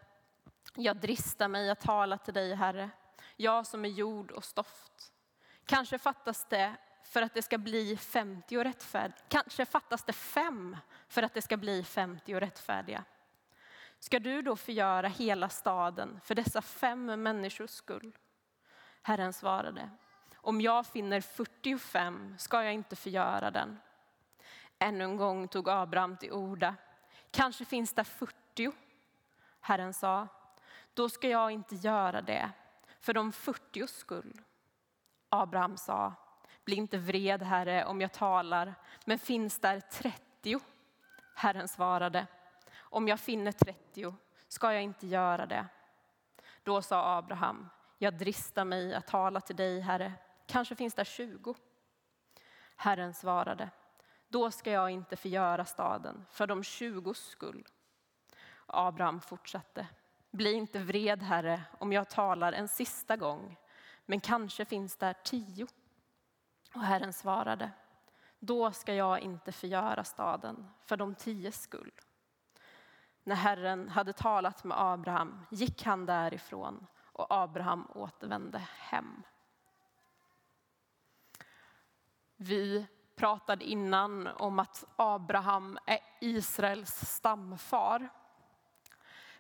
jag 0.75 0.97
dristar 0.97 1.47
mig 1.47 1.69
att 1.69 1.79
tala 1.79 2.17
till 2.17 2.33
dig, 2.33 2.55
Herre, 2.55 2.89
jag 3.35 3.67
som 3.67 3.85
är 3.85 3.89
jord 3.89 4.31
och 4.31 4.43
stoft. 4.43 5.10
Kanske 5.65 5.97
fattas 5.97 6.45
det 6.49 6.75
för 7.03 7.21
att 7.21 7.33
det 7.33 7.41
ska 7.41 7.57
bli 7.57 7.97
50 7.97 8.63
rättfärdiga. 8.63 9.17
Kanske 9.27 9.65
fattas 9.65 10.03
det 10.03 10.13
fem 10.13 10.77
för 11.07 11.23
att 11.23 11.33
det 11.33 11.41
ska 11.41 11.57
bli 11.57 11.83
50 11.83 12.39
rättfärdiga. 12.39 13.03
Ska 13.99 14.19
du 14.19 14.41
då 14.41 14.55
förgöra 14.55 15.07
hela 15.07 15.49
staden 15.49 16.19
för 16.23 16.35
dessa 16.35 16.61
fem 16.61 17.05
människors 17.05 17.69
skull? 17.69 18.11
Herren 19.01 19.33
svarade, 19.33 19.89
om 20.35 20.61
jag 20.61 20.87
finner 20.87 21.21
45 21.21 22.35
ska 22.37 22.63
jag 22.63 22.73
inte 22.73 22.95
förgöra 22.95 23.51
den. 23.51 23.79
Ännu 24.79 25.03
en 25.03 25.17
gång 25.17 25.47
tog 25.47 25.69
Abraham 25.69 26.17
till 26.17 26.31
orda. 26.31 26.75
Kanske 27.31 27.65
finns 27.65 27.93
det 27.93 28.03
40. 28.03 28.71
Herren 29.61 29.93
sa, 29.93 30.27
då 30.93 31.09
ska 31.09 31.29
jag 31.29 31.51
inte 31.51 31.75
göra 31.75 32.21
det 32.21 32.51
för 32.99 33.13
de 33.13 33.31
40 33.31 33.87
skull. 33.87 34.41
Abraham 35.33 35.77
sa, 35.77 36.13
bli 36.65 36.75
inte 36.75 36.97
vred, 36.97 37.43
Herre, 37.43 37.85
om 37.85 38.01
jag 38.01 38.11
talar, 38.11 38.75
men 39.05 39.19
finns 39.19 39.59
där 39.59 39.79
30? 39.79 40.59
Herren 41.35 41.67
svarade, 41.67 42.27
om 42.79 43.07
jag 43.07 43.19
finner 43.19 43.51
30 43.51 44.13
ska 44.47 44.73
jag 44.73 44.83
inte 44.83 45.07
göra 45.07 45.45
det. 45.45 45.65
Då 46.63 46.81
sa 46.81 47.17
Abraham, 47.17 47.69
jag 47.97 48.17
dristar 48.17 48.65
mig 48.65 48.93
att 48.93 49.07
tala 49.07 49.41
till 49.41 49.55
dig, 49.55 49.79
Herre, 49.79 50.13
kanske 50.45 50.75
finns 50.75 50.93
där 50.93 51.03
20. 51.03 51.55
Herren 52.75 53.13
svarade, 53.13 53.69
då 54.27 54.51
ska 54.51 54.71
jag 54.71 54.89
inte 54.89 55.15
förgöra 55.15 55.65
staden 55.65 56.25
för 56.29 56.47
de 56.47 56.63
20 56.63 57.13
skull. 57.13 57.67
Abraham 58.65 59.21
fortsatte, 59.21 59.87
bli 60.31 60.53
inte 60.53 60.79
vred, 60.79 61.23
Herre, 61.23 61.61
om 61.79 61.93
jag 61.93 62.09
talar 62.09 62.53
en 62.53 62.67
sista 62.67 63.17
gång, 63.17 63.57
men 64.05 64.19
kanske 64.19 64.65
finns 64.65 64.95
där 64.95 65.13
tio. 65.23 65.67
Och 66.75 66.81
Herren 66.81 67.13
svarade, 67.13 67.71
då 68.39 68.71
ska 68.71 68.93
jag 68.93 69.19
inte 69.19 69.51
förgöra 69.51 70.03
staden 70.03 70.67
för 70.79 70.97
de 70.97 71.15
tio 71.15 71.51
skull. 71.51 71.91
När 73.23 73.35
Herren 73.35 73.89
hade 73.89 74.13
talat 74.13 74.63
med 74.63 74.79
Abraham 74.79 75.45
gick 75.49 75.83
han 75.83 76.05
därifrån 76.05 76.87
och 76.97 77.27
Abraham 77.29 77.87
återvände 77.95 78.57
hem. 78.57 79.23
Vi 82.35 82.87
pratade 83.15 83.65
innan 83.65 84.27
om 84.27 84.59
att 84.59 84.85
Abraham 84.95 85.79
är 85.85 85.99
Israels 86.21 86.95
stamfar. 86.95 88.09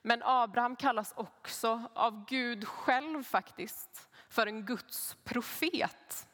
Men 0.01 0.21
Abraham 0.25 0.75
kallas 0.75 1.13
också 1.17 1.81
av 1.93 2.25
Gud 2.25 2.67
själv 2.67 3.23
faktiskt 3.23 4.10
för 4.31 4.47
en 4.47 4.65
Guds 4.65 5.17
profet. 5.23 6.27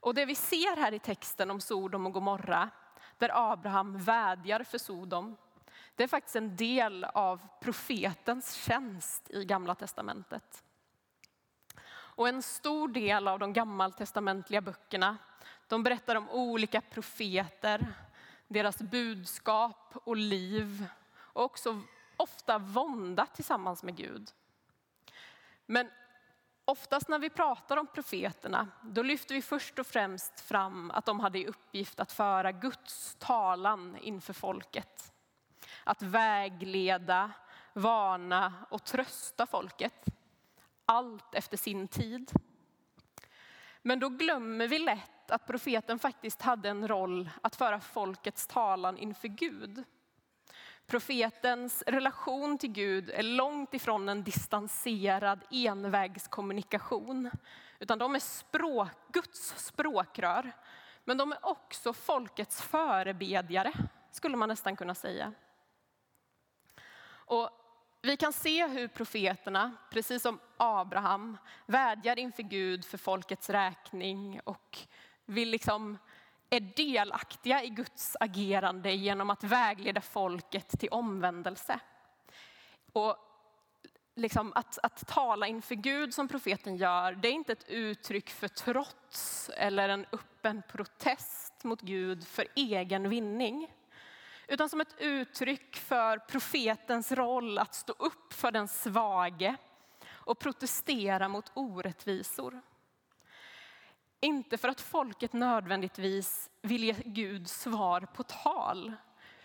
Och 0.00 0.14
det 0.14 0.24
vi 0.24 0.34
ser 0.34 0.76
här 0.76 0.94
i 0.94 0.98
texten 0.98 1.50
om 1.50 1.60
Sodom 1.60 2.06
och 2.06 2.12
Gomorra, 2.12 2.70
där 3.18 3.52
Abraham 3.52 3.98
vädjar 3.98 4.62
för 4.62 4.78
Sodom, 4.78 5.36
Det 5.94 6.04
är 6.04 6.08
faktiskt 6.08 6.36
en 6.36 6.56
del 6.56 7.04
av 7.04 7.48
profetens 7.60 8.52
tjänst 8.52 9.30
i 9.30 9.44
Gamla 9.44 9.74
testamentet. 9.74 10.64
Och 11.90 12.28
en 12.28 12.42
stor 12.42 12.88
del 12.88 13.28
av 13.28 13.38
de 13.38 13.52
gammaltestamentliga 13.52 14.60
böckerna 14.60 15.16
de 15.68 15.82
berättar 15.82 16.16
om 16.16 16.30
olika 16.30 16.80
profeter, 16.80 17.94
deras 18.48 18.78
budskap 18.78 19.92
och 20.04 20.16
liv 20.16 20.86
och 21.16 21.42
också 21.42 21.80
ofta 22.16 22.58
vånda 22.58 23.26
tillsammans 23.26 23.82
med 23.82 23.96
Gud. 23.96 24.30
Men 25.66 25.90
oftast 26.64 27.08
när 27.08 27.18
vi 27.18 27.30
pratar 27.30 27.76
om 27.76 27.86
profeterna, 27.86 28.68
då 28.82 29.02
lyfter 29.02 29.34
vi 29.34 29.42
först 29.42 29.78
och 29.78 29.86
främst 29.86 30.40
fram 30.40 30.90
att 30.90 31.06
de 31.06 31.20
hade 31.20 31.38
i 31.38 31.46
uppgift 31.46 32.00
att 32.00 32.12
föra 32.12 32.52
Guds 32.52 33.16
talan 33.18 33.96
inför 34.00 34.32
folket. 34.32 35.12
Att 35.84 36.02
vägleda, 36.02 37.30
varna 37.72 38.52
och 38.70 38.84
trösta 38.84 39.46
folket. 39.46 40.04
Allt 40.86 41.34
efter 41.34 41.56
sin 41.56 41.88
tid. 41.88 42.32
Men 43.82 44.00
då 44.00 44.08
glömmer 44.08 44.68
vi 44.68 44.78
lätt 44.78 45.30
att 45.30 45.46
profeten 45.46 45.98
faktiskt 45.98 46.42
hade 46.42 46.68
en 46.68 46.88
roll 46.88 47.30
att 47.42 47.56
föra 47.56 47.80
folkets 47.80 48.46
talan 48.46 48.98
inför 48.98 49.28
Gud. 49.28 49.84
Profetens 50.86 51.82
relation 51.86 52.58
till 52.58 52.72
Gud 52.72 53.10
är 53.10 53.22
långt 53.22 53.74
ifrån 53.74 54.08
en 54.08 54.24
distanserad 54.24 55.40
envägskommunikation. 55.50 57.30
Utan 57.78 57.98
de 57.98 58.14
är 58.14 58.18
språk, 58.18 58.88
Guds 59.12 59.66
språkrör. 59.66 60.52
Men 61.04 61.18
de 61.18 61.32
är 61.32 61.46
också 61.46 61.92
folkets 61.92 62.62
förebedjare, 62.62 63.72
skulle 64.10 64.36
man 64.36 64.48
nästan 64.48 64.76
kunna 64.76 64.94
säga. 64.94 65.32
Och 67.06 67.50
vi 68.02 68.16
kan 68.16 68.32
se 68.32 68.66
hur 68.66 68.88
profeterna, 68.88 69.72
precis 69.90 70.22
som 70.22 70.38
Abraham, 70.56 71.38
vädjar 71.66 72.18
inför 72.18 72.42
Gud 72.42 72.84
för 72.84 72.98
folkets 72.98 73.50
räkning 73.50 74.40
och 74.44 74.78
vill 75.24 75.50
liksom 75.50 75.98
är 76.54 76.60
delaktiga 76.60 77.62
i 77.62 77.68
Guds 77.68 78.16
agerande 78.20 78.92
genom 78.92 79.30
att 79.30 79.44
vägleda 79.44 80.00
folket 80.00 80.80
till 80.80 80.88
omvändelse. 80.88 81.80
Och 82.92 83.16
liksom 84.14 84.52
att, 84.54 84.78
att 84.82 85.06
tala 85.06 85.46
inför 85.46 85.74
Gud 85.74 86.14
som 86.14 86.28
profeten 86.28 86.76
gör, 86.76 87.12
det 87.12 87.28
är 87.28 87.32
inte 87.32 87.52
ett 87.52 87.68
uttryck 87.68 88.30
för 88.30 88.48
trots 88.48 89.50
eller 89.56 89.88
en 89.88 90.06
öppen 90.12 90.62
protest 90.68 91.64
mot 91.64 91.80
Gud 91.80 92.26
för 92.26 92.46
egen 92.54 93.08
vinning. 93.08 93.68
Utan 94.48 94.68
som 94.68 94.80
ett 94.80 94.94
uttryck 94.98 95.76
för 95.76 96.18
profetens 96.18 97.12
roll 97.12 97.58
att 97.58 97.74
stå 97.74 97.92
upp 97.98 98.32
för 98.32 98.52
den 98.52 98.68
svage 98.68 99.56
och 100.10 100.38
protestera 100.38 101.28
mot 101.28 101.50
orättvisor. 101.54 102.60
Inte 104.24 104.58
för 104.58 104.68
att 104.68 104.80
folket 104.80 105.32
nödvändigtvis 105.32 106.50
vill 106.62 106.84
ge 106.84 106.94
Gud 107.04 107.48
svar 107.48 108.00
på 108.00 108.22
tal, 108.22 108.92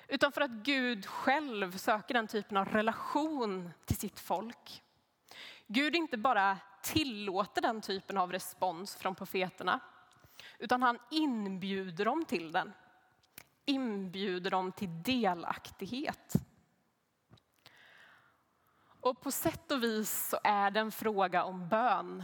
utan 0.08 0.32
för 0.32 0.42
att 0.42 0.52
Gud 0.52 1.06
själv 1.06 1.78
söker 1.78 2.14
den 2.14 2.28
typen 2.28 2.58
av 2.58 2.68
relation 2.68 3.72
till 3.86 3.98
sitt 3.98 4.20
folk. 4.20 4.84
Gud 5.68 5.96
inte 5.96 6.18
bara 6.18 6.58
tillåter 6.82 7.62
den 7.62 7.82
typen 7.82 8.18
av 8.18 8.32
respons 8.32 8.96
från 8.96 9.16
profeterna, 9.16 9.80
utan 10.60 10.84
han 10.84 11.00
inbjuder 11.12 12.06
dem 12.06 12.26
till 12.26 12.52
den. 12.52 12.74
Inbjuder 13.66 14.52
dem 14.52 14.72
till 14.72 15.04
delaktighet. 15.04 16.34
Och 19.02 19.22
på 19.22 19.32
sätt 19.32 19.72
och 19.72 19.84
vis 19.84 20.30
så 20.30 20.38
är 20.44 20.72
det 20.72 20.80
en 20.80 20.92
fråga 20.92 21.44
om 21.44 21.68
bön 21.68 22.24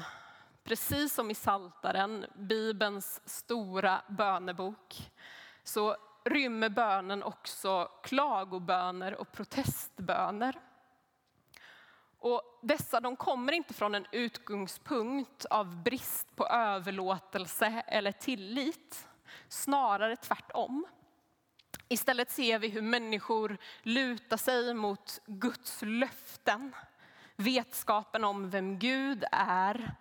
Precis 0.67 1.13
som 1.13 1.31
i 1.31 1.35
Saltaren, 1.35 2.25
Bibelns 2.35 3.21
stora 3.25 4.01
bönebok, 4.07 5.11
så 5.63 5.97
rymmer 6.23 6.69
bönen 6.69 7.23
också 7.23 7.89
klagoböner 8.03 9.15
och 9.15 9.31
protestböner. 9.31 10.59
Och 12.19 12.59
dessa 12.61 12.99
de 12.99 13.15
kommer 13.15 13.51
inte 13.51 13.73
från 13.73 13.95
en 13.95 14.05
utgångspunkt 14.11 15.45
av 15.45 15.83
brist 15.83 16.35
på 16.35 16.47
överlåtelse 16.47 17.83
eller 17.87 18.11
tillit. 18.11 19.07
Snarare 19.47 20.15
tvärtom. 20.15 20.85
Istället 21.87 22.31
ser 22.31 22.59
vi 22.59 22.67
hur 22.67 22.81
människor 22.81 23.57
lutar 23.81 24.37
sig 24.37 24.73
mot 24.73 25.19
Guds 25.25 25.81
löften. 25.81 26.75
Vetskapen 27.35 28.23
om 28.23 28.49
vem 28.49 28.79
Gud 28.79 29.23
är 29.31 29.95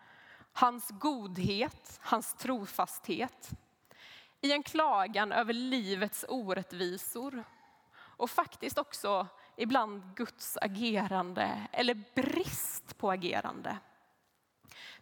hans 0.55 0.91
godhet, 0.91 2.01
hans 2.03 2.35
trofasthet. 2.35 3.51
I 4.41 4.53
en 4.53 4.63
klagan 4.63 5.33
över 5.33 5.53
livets 5.53 6.25
orättvisor. 6.29 7.45
Och 7.97 8.31
faktiskt 8.31 8.79
också 8.79 9.27
ibland 9.57 10.17
Guds 10.17 10.59
agerande 10.61 11.67
eller 11.73 12.05
brist 12.15 12.99
på 12.99 13.11
agerande. 13.11 13.79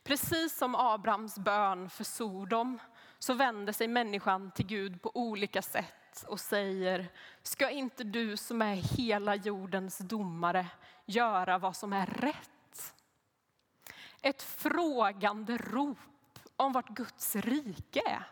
Precis 0.04 0.58
som 0.58 0.74
Abrahams 0.74 1.38
bön 1.38 1.90
för 1.90 2.04
Sodom 2.04 2.78
så 3.18 3.34
vänder 3.34 3.72
sig 3.72 3.88
människan 3.88 4.50
till 4.50 4.66
Gud 4.66 5.02
på 5.02 5.10
olika 5.14 5.62
sätt 5.62 6.24
och 6.26 6.40
säger, 6.40 7.08
ska 7.42 7.70
inte 7.70 8.04
du 8.04 8.36
som 8.36 8.62
är 8.62 8.74
hela 8.74 9.34
jordens 9.34 9.98
domare 9.98 10.66
göra 11.06 11.58
vad 11.58 11.76
som 11.76 11.92
är 11.92 12.06
rätt? 12.06 12.51
Ett 14.22 14.42
frågande 14.42 15.56
rop 15.56 15.98
om 16.56 16.72
vart 16.72 16.88
Guds 16.88 17.36
rike 17.36 18.02
är. 18.06 18.24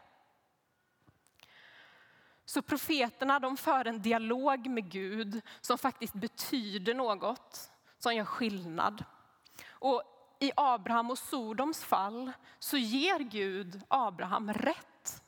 Så 2.44 2.62
profeterna 2.62 3.38
de 3.38 3.56
för 3.56 3.84
en 3.84 4.02
dialog 4.02 4.66
med 4.66 4.90
Gud 4.90 5.42
som 5.60 5.78
faktiskt 5.78 6.14
betyder 6.14 6.94
något, 6.94 7.70
som 7.98 8.14
gör 8.14 8.24
skillnad. 8.24 9.04
Och 9.68 10.02
i 10.38 10.52
Abraham 10.56 11.10
och 11.10 11.18
Sodoms 11.18 11.84
fall 11.84 12.32
så 12.58 12.76
ger 12.76 13.18
Gud 13.18 13.82
Abraham 13.88 14.52
rätt. 14.52 15.22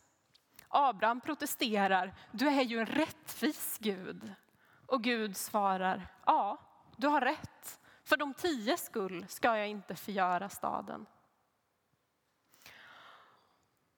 Abraham 0.69 1.21
protesterar, 1.21 2.15
du 2.31 2.49
är 2.49 2.63
ju 2.63 2.79
en 2.79 2.87
rättvis 2.87 3.79
Gud. 3.81 4.33
Och 4.87 5.03
Gud 5.03 5.37
svarar, 5.37 6.07
ja, 6.27 6.59
du 6.97 7.07
har 7.09 7.21
rätt. 7.21 7.81
För 8.05 8.17
de 8.17 8.35
tio 8.35 8.77
skull 8.77 9.27
ska 9.29 9.59
jag 9.59 9.69
inte 9.69 9.97
förgöra 9.97 10.49
staden. 10.49 11.07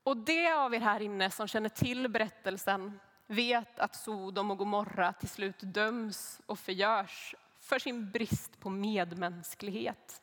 Och 0.03 0.17
det 0.17 0.53
av 0.53 0.75
er 0.75 0.81
här 0.81 1.01
inne 1.01 1.31
som 1.31 1.49
känner 1.49 1.69
till 1.69 2.09
berättelsen 2.09 3.01
vet 3.27 3.79
att 3.79 3.95
Sodom 3.97 4.51
och 4.51 4.59
Gomorra 4.59 5.13
till 5.13 5.29
slut 5.29 5.59
döms 5.61 6.41
och 6.47 6.59
förgörs 6.59 7.35
för 7.61 7.79
sin 7.79 8.11
brist 8.11 8.61
på 8.61 8.71
medmänsklighet. 8.71 10.23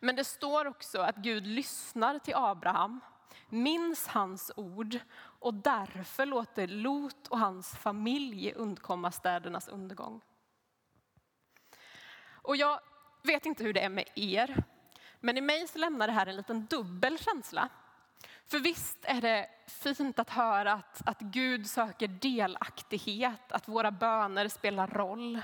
Men 0.00 0.16
det 0.16 0.24
står 0.24 0.64
också 0.66 1.00
att 1.00 1.16
Gud 1.16 1.46
lyssnar 1.46 2.18
till 2.18 2.34
Abraham, 2.36 3.00
minns 3.48 4.06
hans 4.06 4.52
ord 4.56 4.98
och 5.18 5.54
därför 5.54 6.26
låter 6.26 6.66
Lot 6.66 7.28
och 7.28 7.38
hans 7.38 7.76
familj 7.76 8.52
undkomma 8.52 9.12
städernas 9.12 9.68
undergång. 9.68 10.20
Och 12.48 12.56
jag 12.56 12.80
vet 13.22 13.46
inte 13.46 13.64
hur 13.64 13.72
det 13.72 13.80
är 13.80 13.88
med 13.88 14.04
er, 14.14 14.64
men 15.20 15.38
i 15.38 15.40
mig 15.40 15.68
så 15.68 15.78
lämnar 15.78 16.06
det 16.06 16.12
här 16.12 16.26
en 16.26 16.36
liten 16.36 16.66
dubbel 16.66 17.18
känsla. 17.18 17.68
För 18.46 18.58
visst 18.58 18.98
är 19.02 19.20
det 19.20 19.48
fint 19.66 20.18
att 20.18 20.30
höra 20.30 20.72
att, 20.72 21.08
att 21.08 21.20
Gud 21.20 21.66
söker 21.66 22.08
delaktighet, 22.08 23.52
att 23.52 23.68
våra 23.68 23.90
böner 23.90 24.48
spelar 24.48 24.86
roll. 24.86 25.40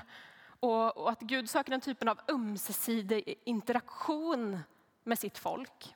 Och, 0.59 0.97
och 0.97 1.11
att 1.11 1.21
Gud 1.21 1.49
söker 1.49 1.71
den 1.71 1.81
typen 1.81 2.07
av 2.07 2.19
ömsesidig 2.27 3.35
interaktion 3.43 4.59
med 5.03 5.19
sitt 5.19 5.37
folk. 5.37 5.95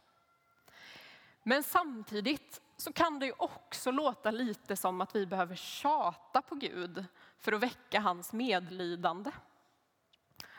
Men 1.43 1.63
samtidigt 1.63 2.61
så 2.77 2.93
kan 2.93 3.19
det 3.19 3.25
ju 3.25 3.33
också 3.37 3.91
låta 3.91 4.31
lite 4.31 4.75
som 4.75 5.01
att 5.01 5.15
vi 5.15 5.25
behöver 5.25 5.55
tjata 5.55 6.41
på 6.41 6.55
Gud 6.55 7.05
för 7.37 7.51
att 7.51 7.63
väcka 7.63 7.99
hans 7.99 8.33
medlidande 8.33 9.31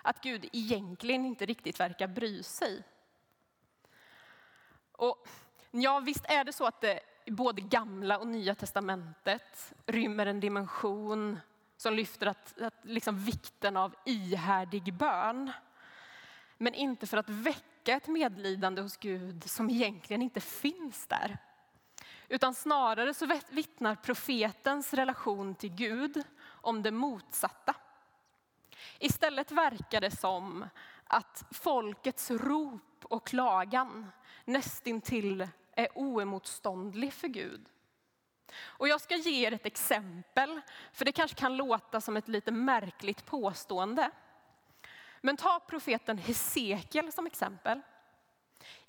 att 0.03 0.23
Gud 0.23 0.49
egentligen 0.53 1.27
inte 1.27 1.47
riktigt 1.47 1.81
verkar 1.81 2.07
bry 2.07 2.43
sig. 2.43 2.83
Och 4.93 5.29
ja, 5.71 6.01
visst 6.01 6.25
är 6.25 6.45
det 6.45 6.53
så 6.53 6.67
att 6.67 6.81
det 6.81 7.01
både 7.27 7.61
gamla 7.61 8.19
och 8.19 8.27
nya 8.27 8.55
testamentet 8.55 9.75
rymmer 9.87 10.27
en 10.27 10.41
dimension 10.41 11.41
som 11.77 11.95
lyfter 11.95 12.27
att, 12.27 12.61
att 12.61 12.75
liksom 12.83 13.19
vikten 13.19 13.77
av 13.77 13.95
ihärdig 14.05 14.95
bön. 14.95 15.53
Men 16.59 16.75
inte 16.75 17.07
för 17.07 17.17
att 17.17 17.29
väcka 17.29 17.97
ett 17.97 18.07
medlidande 18.07 18.83
hos 18.83 18.97
Gud 18.97 19.51
som 19.51 19.71
egentligen 19.71 20.23
inte 20.23 20.41
finns 20.41 21.07
där. 21.07 21.39
Utan 22.29 22.55
snarare 22.55 23.15
så 23.15 23.39
vittnar 23.51 23.95
profetens 23.95 24.95
relation 24.95 25.55
till 25.55 25.75
Gud 25.75 26.23
om 26.43 26.83
det 26.83 26.91
motsatta. 26.91 27.75
Istället 28.99 29.53
verkar 29.53 30.01
det 30.01 30.11
som 30.11 30.69
att 31.05 31.45
folkets 31.51 32.31
rop 32.31 33.05
och 33.05 33.27
klagan 33.27 34.11
nästintill 34.45 35.49
är 35.73 35.89
oemotståndlig 35.95 37.13
för 37.13 37.29
Gud. 37.29 37.69
Och 38.59 38.89
jag 38.89 39.01
ska 39.01 39.17
ge 39.17 39.47
er 39.47 39.53
ett 39.53 39.67
exempel, 39.67 40.61
för 40.93 41.05
det 41.05 41.13
kanske 41.13 41.37
kan 41.37 41.57
låta 41.57 42.01
som 42.01 42.17
ett 42.17 42.29
lite 42.29 42.51
märkligt 42.51 43.27
påstående. 43.27 44.11
Men 45.21 45.37
ta 45.37 45.61
profeten 45.61 46.19
Hesekiel 46.19 47.13
som 47.13 47.27
exempel. 47.27 47.81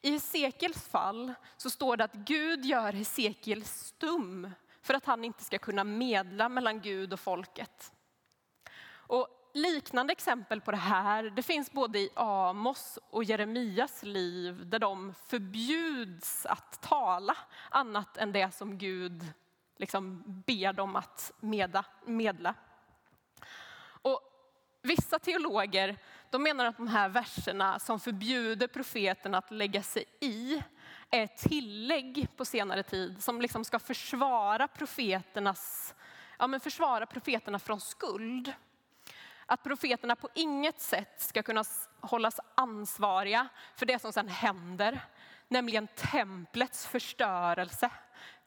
I 0.02 0.12
Hesekiels 0.12 0.88
fall 0.88 1.34
så 1.58 1.70
står 1.70 1.98
det 1.98 2.04
att 2.04 2.14
Gud 2.14 2.66
gör 2.66 2.94
Hesekiel 2.94 3.66
stum 3.66 4.52
för 4.82 4.94
att 4.94 5.06
han 5.06 5.24
inte 5.26 5.44
ska 5.44 5.58
kunna 5.58 5.84
medla 5.84 6.50
mellan 6.50 6.82
Gud 6.82 7.14
och 7.14 7.20
folket. 7.20 7.94
Och 8.92 9.41
liknande 9.54 10.12
exempel 10.12 10.62
på 10.62 10.72
det 10.72 10.78
här, 10.78 11.24
det 11.24 11.44
finns 11.44 11.72
både 11.72 12.00
i 12.00 12.10
Amos 12.16 13.00
och 13.10 13.24
Jeremias 13.24 14.04
liv 14.04 14.70
där 14.70 14.80
de 14.80 15.14
förbjuds 15.28 16.46
att 16.46 16.82
tala 16.82 17.38
annat 17.70 18.18
än 18.18 18.32
det 18.32 18.56
som 18.56 18.78
Gud 18.78 19.26
liksom 19.78 20.24
ber 20.26 20.74
dem 20.74 20.96
att 20.96 21.32
medla. 22.06 22.56
Och 24.02 24.22
vissa 24.82 25.20
teologer 25.20 25.98
de 26.30 26.44
menar 26.44 26.66
att 26.66 26.78
de 26.78 26.88
här 26.88 27.10
verserna 27.10 27.80
som 27.80 28.00
förbjuder 28.00 28.68
profeten 28.68 29.36
att 29.36 29.52
lägga 29.52 29.84
sig 29.84 30.06
i 30.20 30.64
är 31.10 31.24
ett 31.24 31.38
tillägg 31.38 32.28
på 32.38 32.46
senare 32.46 32.84
tid 32.84 33.24
som 33.24 33.42
liksom 33.42 33.66
ska 33.66 33.80
försvara 33.80 34.68
profeternas, 34.68 35.96
ja 36.40 36.48
men 36.48 36.60
försvara 36.60 37.06
profeterna 37.06 37.60
från 37.60 37.82
skuld. 37.82 38.54
Att 39.52 39.64
profeterna 39.64 40.16
på 40.16 40.30
inget 40.34 40.82
sätt 40.82 41.22
ska 41.22 41.44
kunna 41.44 41.64
hållas 42.02 42.40
ansvariga 42.56 43.48
för 43.76 43.86
det 43.86 44.00
som 44.00 44.14
sedan 44.14 44.28
händer, 44.28 45.00
nämligen 45.48 45.88
templets 45.88 46.88
förstörelse. 46.88 47.90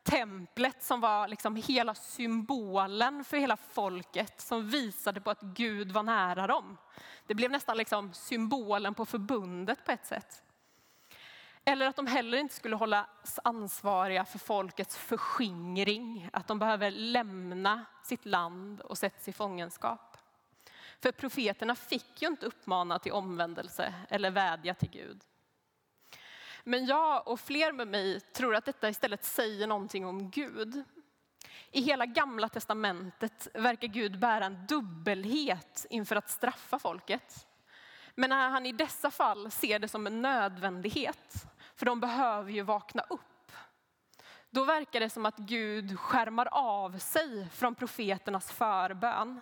Templet 0.02 0.82
som 0.82 1.00
var 1.00 1.28
liksom 1.28 1.56
hela 1.56 1.94
symbolen 1.94 3.24
för 3.24 3.36
hela 3.36 3.56
folket 3.56 4.40
som 4.40 4.68
visade 4.68 5.20
på 5.20 5.30
att 5.30 5.40
Gud 5.40 5.92
var 5.92 6.02
nära 6.02 6.46
dem. 6.46 6.76
Det 7.26 7.34
blev 7.34 7.50
nästan 7.50 7.76
liksom 7.76 8.12
symbolen 8.12 8.94
på 8.94 9.04
förbundet 9.04 9.84
på 9.84 9.92
ett 9.92 10.06
sätt. 10.06 10.42
Eller 11.64 11.86
att 11.86 11.96
de 11.96 12.06
heller 12.06 12.38
inte 12.38 12.54
skulle 12.54 12.76
hållas 12.76 13.40
ansvariga 13.44 14.24
för 14.24 14.38
folkets 14.38 14.96
förskingring, 14.96 16.28
att 16.32 16.46
de 16.46 16.58
behöver 16.58 16.90
lämna 16.90 17.84
sitt 18.02 18.26
land 18.26 18.80
och 18.80 18.98
sätts 18.98 19.28
i 19.28 19.32
fångenskap. 19.32 20.13
För 21.04 21.12
profeterna 21.12 21.74
fick 21.74 22.22
ju 22.22 22.28
inte 22.28 22.46
uppmana 22.46 22.98
till 22.98 23.12
omvändelse 23.12 23.94
eller 24.08 24.30
vädja 24.30 24.74
till 24.74 24.90
Gud. 24.90 25.24
Men 26.62 26.86
jag 26.86 27.28
och 27.28 27.40
fler 27.40 27.72
med 27.72 27.88
mig 27.88 28.20
tror 28.20 28.54
att 28.54 28.64
detta 28.64 28.88
istället 28.88 29.24
säger 29.24 29.66
någonting 29.66 30.06
om 30.06 30.30
Gud. 30.30 30.84
I 31.70 31.80
hela 31.80 32.06
gamla 32.06 32.48
testamentet 32.48 33.48
verkar 33.54 33.88
Gud 33.88 34.18
bära 34.18 34.44
en 34.44 34.66
dubbelhet 34.66 35.86
inför 35.90 36.16
att 36.16 36.30
straffa 36.30 36.78
folket. 36.78 37.46
Men 38.14 38.30
när 38.30 38.48
han 38.48 38.66
i 38.66 38.72
dessa 38.72 39.10
fall 39.10 39.50
ser 39.50 39.78
det 39.78 39.88
som 39.88 40.06
en 40.06 40.22
nödvändighet, 40.22 41.46
för 41.76 41.86
de 41.86 42.00
behöver 42.00 42.50
ju 42.50 42.62
vakna 42.62 43.02
upp. 43.02 43.52
Då 44.50 44.64
verkar 44.64 45.00
det 45.00 45.10
som 45.10 45.26
att 45.26 45.38
Gud 45.38 45.98
skärmar 45.98 46.48
av 46.52 46.98
sig 46.98 47.48
från 47.50 47.74
profeternas 47.74 48.52
förbön. 48.52 49.40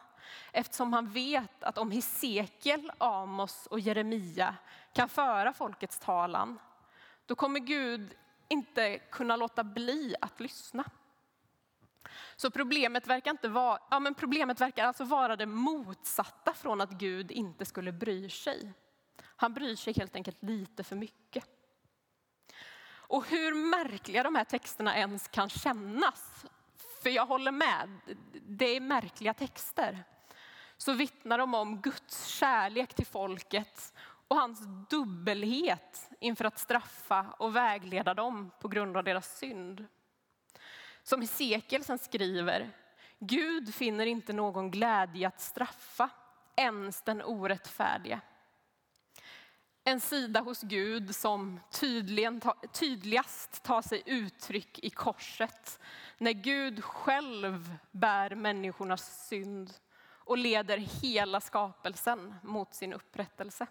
Eftersom 0.53 0.93
han 0.93 1.13
vet 1.13 1.65
att 1.65 1.79
om 1.79 1.91
Hesekiel, 1.91 2.93
Amos 2.99 3.67
och 3.67 3.81
Jeremia 3.81 4.57
kan 4.93 5.09
föra 5.09 5.53
folkets 5.53 5.99
talan, 5.99 6.59
då 7.27 7.35
kommer 7.35 7.61
Gud 7.61 8.15
inte 8.49 8.99
kunna 8.99 9.37
låta 9.37 9.65
bli 9.65 10.15
att 10.21 10.41
lyssna. 10.41 10.85
Så 12.37 12.51
problemet 12.51 13.07
verkar, 13.07 13.31
inte 13.31 13.49
vara, 13.49 13.79
ja 13.91 14.01
men 14.01 14.15
problemet 14.15 14.61
verkar 14.61 14.85
alltså 14.85 15.05
vara 15.05 15.37
det 15.37 15.47
motsatta 15.47 16.55
från 16.55 16.81
att 16.81 16.91
Gud 16.91 17.31
inte 17.31 17.65
skulle 17.65 17.93
bry 17.93 18.29
sig. 18.29 18.73
Han 19.37 19.55
bryr 19.55 19.77
sig 19.77 19.93
helt 19.93 20.17
enkelt 20.17 20.43
lite 20.43 20.85
för 20.85 20.97
mycket. 20.97 21.45
Och 23.13 23.27
hur 23.27 23.55
märkliga 23.55 24.23
de 24.23 24.35
här 24.35 24.45
texterna 24.45 24.97
ens 24.97 25.29
kan 25.29 25.49
kännas, 25.49 26.45
för 27.03 27.11
jag 27.11 27.27
håller 27.27 27.53
med, 27.53 28.01
det 28.33 28.77
är 28.77 28.81
märkliga 28.81 29.35
texter, 29.35 30.05
så 30.83 30.93
vittnar 30.93 31.39
de 31.39 31.55
om 31.55 31.81
Guds 31.81 32.27
kärlek 32.27 32.95
till 32.95 33.07
folket 33.07 33.95
och 34.29 34.37
hans 34.37 34.61
dubbelhet 34.91 36.11
inför 36.21 36.45
att 36.45 36.59
straffa 36.59 37.35
och 37.39 37.57
vägleda 37.57 38.15
dem 38.15 38.51
på 38.61 38.69
grund 38.69 38.97
av 38.97 39.05
deras 39.05 39.39
synd. 39.39 39.87
Som 41.03 41.21
Hesekiel 41.21 41.85
sen 41.85 41.99
skriver, 41.99 42.71
Gud 43.19 43.75
finner 43.75 44.07
inte 44.07 44.33
någon 44.33 44.71
glädje 44.71 45.29
att 45.29 45.41
straffa, 45.41 46.11
ens 46.57 47.03
den 47.03 47.23
orättfärdiga. 47.23 48.21
En 49.85 50.01
sida 50.01 50.41
hos 50.41 50.63
Gud 50.63 51.15
som 51.15 51.61
tydligen, 51.71 52.41
tydligast 52.73 53.63
tar 53.63 53.83
sig 53.83 54.03
uttryck 54.07 54.79
i 54.79 54.91
korset. 54.91 55.81
När 56.19 56.33
Gud 56.33 56.85
själv 56.85 57.77
bär 57.91 58.35
människornas 58.35 59.29
synd 59.29 59.73
och 60.25 60.39
leder 60.39 60.79
hela 60.79 61.41
skapelsen 61.41 62.35
mot 62.43 62.75
sin 62.75 62.93
upprättelse. 62.93 63.67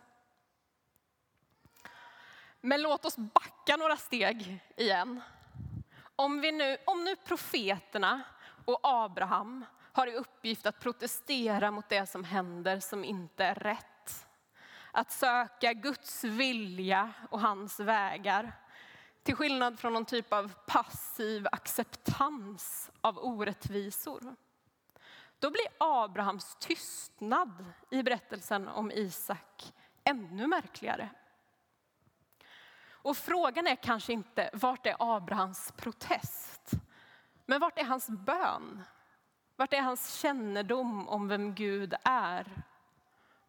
Men 2.61 2.81
låt 2.81 3.05
oss 3.05 3.17
backa 3.17 3.77
några 3.77 3.97
steg 3.97 4.59
igen. 4.77 5.21
Om, 6.15 6.41
vi 6.41 6.51
nu, 6.51 6.77
om 6.85 7.03
nu 7.03 7.15
profeterna 7.15 8.21
och 8.65 8.79
Abraham 8.83 9.65
har 9.93 10.07
i 10.07 10.15
uppgift 10.15 10.65
att 10.65 10.79
protestera 10.79 11.71
mot 11.71 11.89
det 11.89 12.05
som 12.05 12.23
händer 12.23 12.79
som 12.79 13.03
inte 13.03 13.45
är 13.45 13.55
rätt. 13.55 14.27
Att 14.91 15.11
söka 15.11 15.73
Guds 15.73 16.23
vilja 16.23 17.13
och 17.29 17.39
hans 17.39 17.79
vägar. 17.79 18.51
Till 19.23 19.35
skillnad 19.35 19.79
från 19.79 19.93
någon 19.93 20.05
typ 20.05 20.33
av 20.33 20.53
passiv 20.67 21.47
acceptans 21.51 22.91
av 23.01 23.17
orättvisor. 23.17 24.35
Då 25.41 25.51
blir 25.51 25.67
Abrahams 25.77 26.55
tystnad 26.59 27.65
i 27.89 28.03
berättelsen 28.03 28.67
om 28.67 28.91
Isak 28.91 29.73
ännu 30.03 30.47
märkligare. 30.47 31.09
Och 32.89 33.17
frågan 33.17 33.67
är 33.67 33.75
kanske 33.75 34.13
inte 34.13 34.49
vart 34.53 34.85
är 34.85 34.95
Abrahams 34.99 35.71
protest? 35.71 36.71
Men 37.45 37.59
vart 37.59 37.79
är 37.79 37.83
hans 37.83 38.09
bön? 38.09 38.83
Vart 39.55 39.73
är 39.73 39.81
hans 39.81 40.13
kännedom 40.13 41.07
om 41.07 41.27
vem 41.27 41.55
Gud 41.55 41.93
är? 42.03 42.63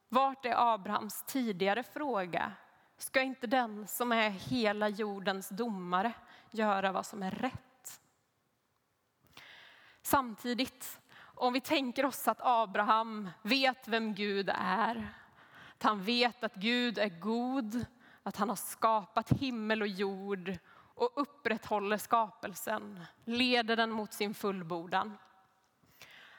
Vart 0.08 0.44
är 0.44 0.74
Abrahams 0.74 1.22
tidigare 1.22 1.82
fråga? 1.82 2.52
Ska 2.96 3.20
inte 3.20 3.46
den 3.46 3.86
som 3.86 4.12
är 4.12 4.30
hela 4.30 4.88
jordens 4.88 5.48
domare 5.48 6.12
göra 6.50 6.92
vad 6.92 7.06
som 7.06 7.22
är 7.22 7.30
rätt? 7.30 8.00
Samtidigt, 10.02 11.01
om 11.42 11.52
vi 11.52 11.60
tänker 11.60 12.04
oss 12.04 12.28
att 12.28 12.40
Abraham 12.40 13.30
vet 13.42 13.88
vem 13.88 14.14
Gud 14.14 14.50
är, 14.54 15.14
att 15.74 15.82
han 15.82 16.02
vet 16.02 16.44
att 16.44 16.54
Gud 16.54 16.98
är 16.98 17.08
god, 17.08 17.86
att 18.22 18.36
han 18.36 18.48
har 18.48 18.56
skapat 18.56 19.32
himmel 19.32 19.82
och 19.82 19.88
jord 19.88 20.56
och 20.94 21.10
upprätthåller 21.14 21.98
skapelsen, 21.98 23.00
leder 23.24 23.76
den 23.76 23.90
mot 23.90 24.12
sin 24.12 24.34
fullbordan. 24.34 25.18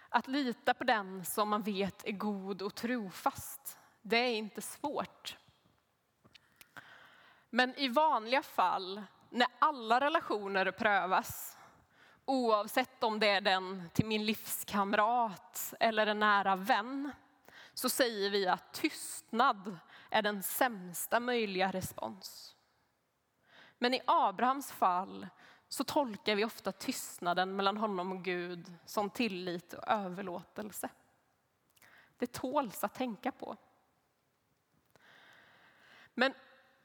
Att 0.09 0.27
lita 0.27 0.73
på 0.73 0.83
den 0.83 1.25
som 1.25 1.49
man 1.49 1.61
vet 1.61 2.05
är 2.05 2.11
god 2.11 2.61
och 2.61 2.75
trofast, 2.75 3.77
det 4.01 4.17
är 4.17 4.35
inte 4.35 4.61
svårt. 4.61 5.37
Men 7.49 7.75
i 7.79 7.87
vanliga 7.87 8.43
fall, 8.43 9.03
när 9.29 9.47
alla 9.59 9.99
relationer 9.99 10.71
prövas, 10.71 11.57
oavsett 12.25 13.03
om 13.03 13.19
det 13.19 13.29
är 13.29 13.41
den 13.41 13.89
till 13.93 14.05
min 14.05 14.25
livskamrat 14.25 15.73
eller 15.79 16.07
en 16.07 16.19
nära 16.19 16.55
vän, 16.55 17.11
så 17.73 17.89
säger 17.89 18.29
vi 18.29 18.47
att 18.47 18.73
tystnad 18.73 19.77
är 20.09 20.21
den 20.21 20.43
sämsta 20.43 21.19
möjliga 21.19 21.71
respons. 21.71 22.55
Men 23.77 23.93
i 23.93 24.01
Abrahams 24.05 24.71
fall 24.71 25.27
så 25.67 25.83
tolkar 25.83 26.35
vi 26.35 26.45
ofta 26.45 26.71
tystnaden 26.71 27.55
mellan 27.55 27.77
honom 27.77 28.11
och 28.11 28.23
Gud 28.23 28.73
som 28.85 29.09
tillit 29.09 29.73
och 29.73 29.87
överlåtelse. 29.87 30.89
Det 32.17 32.31
tåls 32.31 32.83
att 32.83 32.93
tänka 32.93 33.31
på. 33.31 33.57
Men 36.13 36.33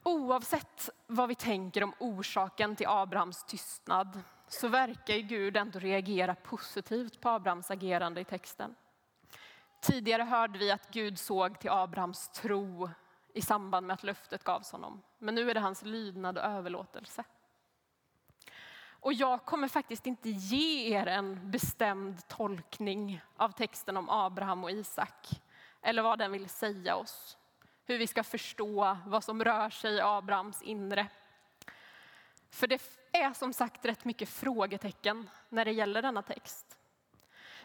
oavsett 0.03 0.89
vad 1.07 1.29
vi 1.29 1.35
tänker 1.35 1.83
om 1.83 1.93
orsaken 1.99 2.75
till 2.75 2.87
Abrahams 2.87 3.43
tystnad 3.43 4.21
så 4.49 4.67
verkar 4.67 5.17
Gud 5.17 5.57
ändå 5.57 5.79
reagera 5.79 6.35
positivt 6.35 7.21
på 7.21 7.29
Abrahams 7.29 7.71
agerande 7.71 8.21
i 8.21 8.25
texten. 8.25 8.75
Tidigare 9.81 10.23
hörde 10.23 10.59
vi 10.59 10.71
att 10.71 10.91
Gud 10.91 11.19
såg 11.19 11.59
till 11.59 11.69
Abrahams 11.69 12.29
tro 12.29 12.89
i 13.33 13.41
samband 13.41 13.87
med 13.87 13.93
att 13.93 14.03
löftet 14.03 14.43
gavs 14.43 14.71
honom. 14.71 15.01
Men 15.17 15.35
nu 15.35 15.49
är 15.49 15.53
det 15.53 15.59
hans 15.59 15.83
lydnad 15.83 16.37
och 16.37 16.43
överlåtelse. 16.43 17.23
Och 19.01 19.13
jag 19.13 19.45
kommer 19.45 19.67
faktiskt 19.67 20.07
inte 20.07 20.29
ge 20.29 20.95
er 20.97 21.05
en 21.05 21.51
bestämd 21.51 22.27
tolkning 22.27 23.21
av 23.35 23.49
texten 23.49 23.97
om 23.97 24.09
Abraham 24.09 24.63
och 24.63 24.71
Isak. 24.71 25.27
Eller 25.81 26.01
vad 26.01 26.19
den 26.19 26.31
vill 26.31 26.49
säga 26.49 26.95
oss. 26.95 27.37
Hur 27.85 27.97
vi 27.97 28.07
ska 28.07 28.23
förstå 28.23 28.97
vad 29.05 29.23
som 29.23 29.43
rör 29.43 29.69
sig 29.69 29.93
i 29.93 30.01
Abrahams 30.01 30.61
inre. 30.61 31.07
För 32.49 32.67
det 32.67 32.98
är 33.11 33.33
som 33.33 33.53
sagt 33.53 33.85
rätt 33.85 34.05
mycket 34.05 34.29
frågetecken 34.29 35.29
när 35.49 35.65
det 35.65 35.71
gäller 35.71 36.01
denna 36.01 36.21
text. 36.21 36.77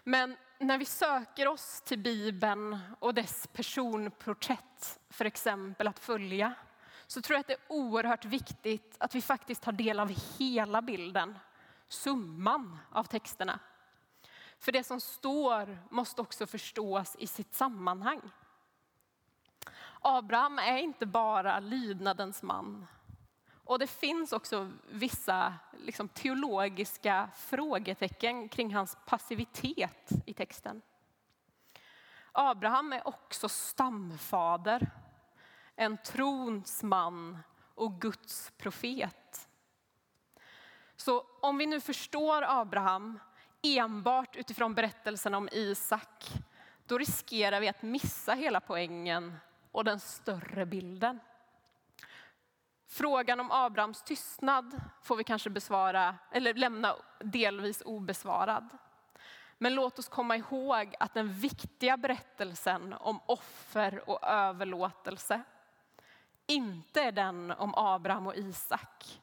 Men 0.04 0.36
när 0.58 0.78
vi 0.78 0.84
söker 0.84 1.48
oss 1.48 1.80
till 1.80 1.98
Bibeln 1.98 2.78
och 2.98 3.14
dess 3.14 3.46
personporträtt, 3.46 5.00
för 5.10 5.24
exempel 5.24 5.88
att 5.88 5.98
följa, 5.98 6.54
så 7.06 7.20
tror 7.20 7.34
jag 7.34 7.40
att 7.40 7.46
det 7.46 7.52
är 7.52 7.60
oerhört 7.68 8.24
viktigt 8.24 8.96
att 9.00 9.14
vi 9.14 9.22
faktiskt 9.22 9.62
tar 9.62 9.72
del 9.72 10.00
av 10.00 10.12
hela 10.38 10.82
bilden, 10.82 11.38
summan 11.88 12.78
av 12.90 13.04
texterna. 13.04 13.58
För 14.58 14.72
det 14.72 14.84
som 14.84 15.00
står 15.00 15.78
måste 15.90 16.20
också 16.20 16.46
förstås 16.46 17.16
i 17.18 17.26
sitt 17.26 17.54
sammanhang. 17.54 18.20
Abraham 20.00 20.58
är 20.58 20.76
inte 20.76 21.06
bara 21.06 21.60
lydnadens 21.60 22.42
man. 22.42 22.86
Och 23.64 23.78
det 23.78 23.86
finns 23.86 24.32
också 24.32 24.70
vissa 24.88 25.54
liksom, 25.78 26.08
teologiska 26.08 27.30
frågetecken 27.36 28.48
kring 28.48 28.74
hans 28.74 28.96
passivitet 29.06 30.10
i 30.26 30.34
texten. 30.34 30.82
Abraham 32.32 32.92
är 32.92 33.08
också 33.08 33.48
stamfader 33.48 34.90
en 35.76 35.96
trons 35.96 36.82
man 36.82 37.38
och 37.74 38.00
Guds 38.00 38.52
profet. 38.56 39.48
Så 40.96 41.26
om 41.40 41.58
vi 41.58 41.66
nu 41.66 41.80
förstår 41.80 42.42
Abraham 42.42 43.18
enbart 43.62 44.36
utifrån 44.36 44.74
berättelsen 44.74 45.34
om 45.34 45.48
Isak, 45.52 46.32
då 46.86 46.98
riskerar 46.98 47.60
vi 47.60 47.68
att 47.68 47.82
missa 47.82 48.34
hela 48.34 48.60
poängen 48.60 49.36
och 49.72 49.84
den 49.84 50.00
större 50.00 50.66
bilden. 50.66 51.20
Frågan 52.96 53.40
om 53.40 53.50
Abrahams 53.50 54.02
tystnad 54.02 54.80
får 55.02 55.16
vi 55.16 55.24
kanske 55.24 55.50
besvara, 55.50 56.16
eller 56.30 56.54
lämna 56.54 56.96
delvis 57.20 57.82
obesvarad. 57.86 58.68
Men 59.58 59.74
låt 59.74 59.98
oss 59.98 60.08
komma 60.08 60.36
ihåg 60.36 60.94
att 61.00 61.14
den 61.14 61.32
viktiga 61.32 61.96
berättelsen 61.96 62.92
om 62.92 63.20
offer 63.26 64.10
och 64.10 64.22
överlåtelse 64.22 65.42
inte 66.46 67.02
är 67.02 67.12
den 67.12 67.50
om 67.50 67.74
Abraham 67.76 68.26
och 68.26 68.36
Isak, 68.36 69.20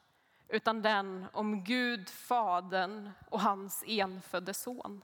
utan 0.48 0.82
den 0.82 1.26
om 1.34 1.64
Gud, 1.64 2.10
Fadern 2.10 3.10
och 3.30 3.42
hans 3.42 3.84
enfödde 3.88 4.54
son. 4.54 5.04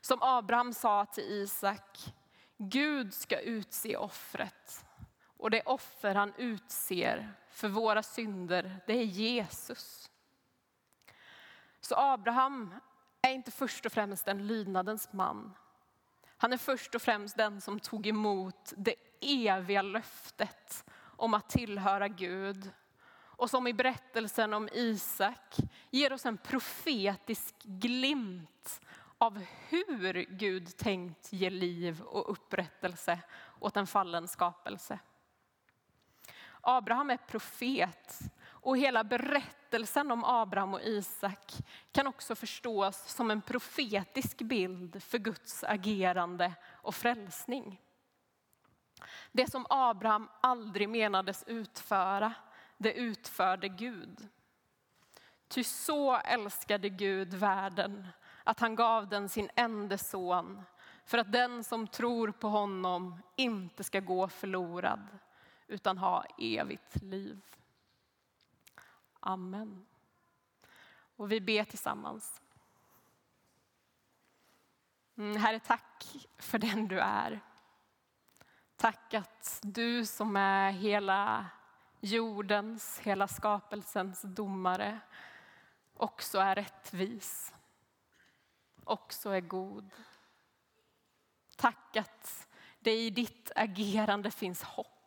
Som 0.00 0.18
Abraham 0.22 0.72
sa 0.72 1.04
till 1.04 1.24
Isak, 1.24 2.14
Gud 2.56 3.14
ska 3.14 3.40
utse 3.40 3.96
offret 3.96 4.87
och 5.38 5.50
det 5.50 5.62
offer 5.62 6.14
han 6.14 6.32
utser 6.36 7.34
för 7.50 7.68
våra 7.68 8.02
synder, 8.02 8.80
det 8.86 8.92
är 8.92 9.04
Jesus. 9.04 10.10
Så 11.80 11.94
Abraham 11.96 12.74
är 13.22 13.30
inte 13.30 13.50
först 13.50 13.86
och 13.86 13.92
främst 13.92 14.28
en 14.28 14.46
lydnadens 14.46 15.12
man. 15.12 15.54
Han 16.36 16.52
är 16.52 16.56
först 16.56 16.94
och 16.94 17.02
främst 17.02 17.36
den 17.36 17.60
som 17.60 17.80
tog 17.80 18.06
emot 18.06 18.72
det 18.76 18.94
eviga 19.20 19.82
löftet 19.82 20.84
om 21.00 21.34
att 21.34 21.48
tillhöra 21.48 22.08
Gud. 22.08 22.70
Och 23.10 23.50
som 23.50 23.66
i 23.66 23.72
berättelsen 23.72 24.54
om 24.54 24.68
Isak 24.72 25.56
ger 25.90 26.12
oss 26.12 26.26
en 26.26 26.38
profetisk 26.38 27.54
glimt 27.62 28.80
av 29.18 29.44
hur 29.68 30.12
Gud 30.12 30.76
tänkt 30.76 31.32
ge 31.32 31.50
liv 31.50 32.02
och 32.02 32.32
upprättelse 32.32 33.18
åt 33.60 33.76
en 33.76 33.86
fallen 33.86 34.28
skapelse. 34.28 34.98
Abraham 36.60 37.10
är 37.10 37.16
profet 37.16 38.18
och 38.46 38.78
hela 38.78 39.04
berättelsen 39.04 40.10
om 40.10 40.24
Abraham 40.24 40.74
och 40.74 40.82
Isak 40.82 41.52
kan 41.92 42.06
också 42.06 42.34
förstås 42.34 42.96
som 42.96 43.30
en 43.30 43.42
profetisk 43.42 44.38
bild 44.38 45.02
för 45.02 45.18
Guds 45.18 45.64
agerande 45.64 46.54
och 46.64 46.94
frälsning. 46.94 47.80
Det 49.32 49.50
som 49.50 49.66
Abraham 49.70 50.28
aldrig 50.40 50.88
menades 50.88 51.44
utföra, 51.46 52.34
det 52.76 52.92
utförde 52.92 53.68
Gud. 53.68 54.28
Ty 55.48 55.64
så 55.64 56.16
älskade 56.16 56.88
Gud 56.88 57.34
världen 57.34 58.08
att 58.44 58.60
han 58.60 58.74
gav 58.74 59.08
den 59.08 59.28
sin 59.28 59.50
enda 59.54 59.98
son 59.98 60.62
för 61.04 61.18
att 61.18 61.32
den 61.32 61.64
som 61.64 61.86
tror 61.86 62.30
på 62.30 62.48
honom 62.48 63.22
inte 63.36 63.84
ska 63.84 64.00
gå 64.00 64.28
förlorad 64.28 65.08
utan 65.68 65.98
ha 65.98 66.24
evigt 66.38 67.02
liv. 67.02 67.42
Amen. 69.20 69.86
Och 71.16 71.32
vi 71.32 71.40
ber 71.40 71.64
tillsammans. 71.64 72.40
Mm, 75.16 75.36
Herre, 75.36 75.60
tack 75.60 76.26
för 76.38 76.58
den 76.58 76.88
du 76.88 77.00
är. 77.00 77.40
Tack 78.76 79.14
att 79.14 79.60
du 79.62 80.06
som 80.06 80.36
är 80.36 80.70
hela 80.70 81.46
jordens, 82.00 82.98
hela 82.98 83.28
skapelsens 83.28 84.22
domare 84.22 85.00
också 85.98 86.38
är 86.38 86.54
rättvis, 86.54 87.54
också 88.84 89.30
är 89.30 89.40
god. 89.40 89.90
Tack 91.56 91.96
att 91.96 92.48
det 92.78 92.92
i 92.92 93.10
ditt 93.10 93.52
agerande 93.56 94.30
finns 94.30 94.62
hopp. 94.62 94.97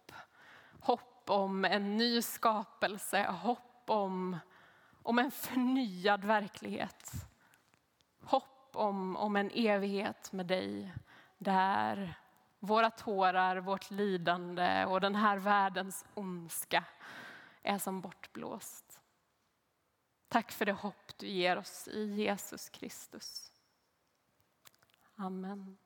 Hopp 0.82 1.30
om 1.30 1.66
en 1.66 1.98
ny 1.98 2.22
skapelse, 2.22 3.24
hopp 3.24 3.84
om, 3.90 4.38
om 5.04 5.20
en 5.20 5.32
förnyad 5.32 6.26
verklighet. 6.26 7.12
Hopp 8.22 8.76
om, 8.76 9.18
om 9.18 9.36
en 9.36 9.52
evighet 9.54 10.32
med 10.32 10.46
dig 10.46 10.94
där 11.38 12.20
våra 12.60 12.90
tårar, 12.90 13.58
vårt 13.58 13.92
lidande 13.92 14.86
och 14.86 15.02
den 15.02 15.16
här 15.16 15.38
världens 15.38 16.06
ondska 16.14 16.84
är 17.64 17.78
som 17.78 18.02
bortblåst. 18.02 19.02
Tack 20.28 20.52
för 20.52 20.66
det 20.66 20.72
hopp 20.72 21.18
du 21.18 21.28
ger 21.28 21.58
oss 21.58 21.88
i 21.88 22.06
Jesus 22.06 22.70
Kristus. 22.70 23.52
Amen. 25.16 25.78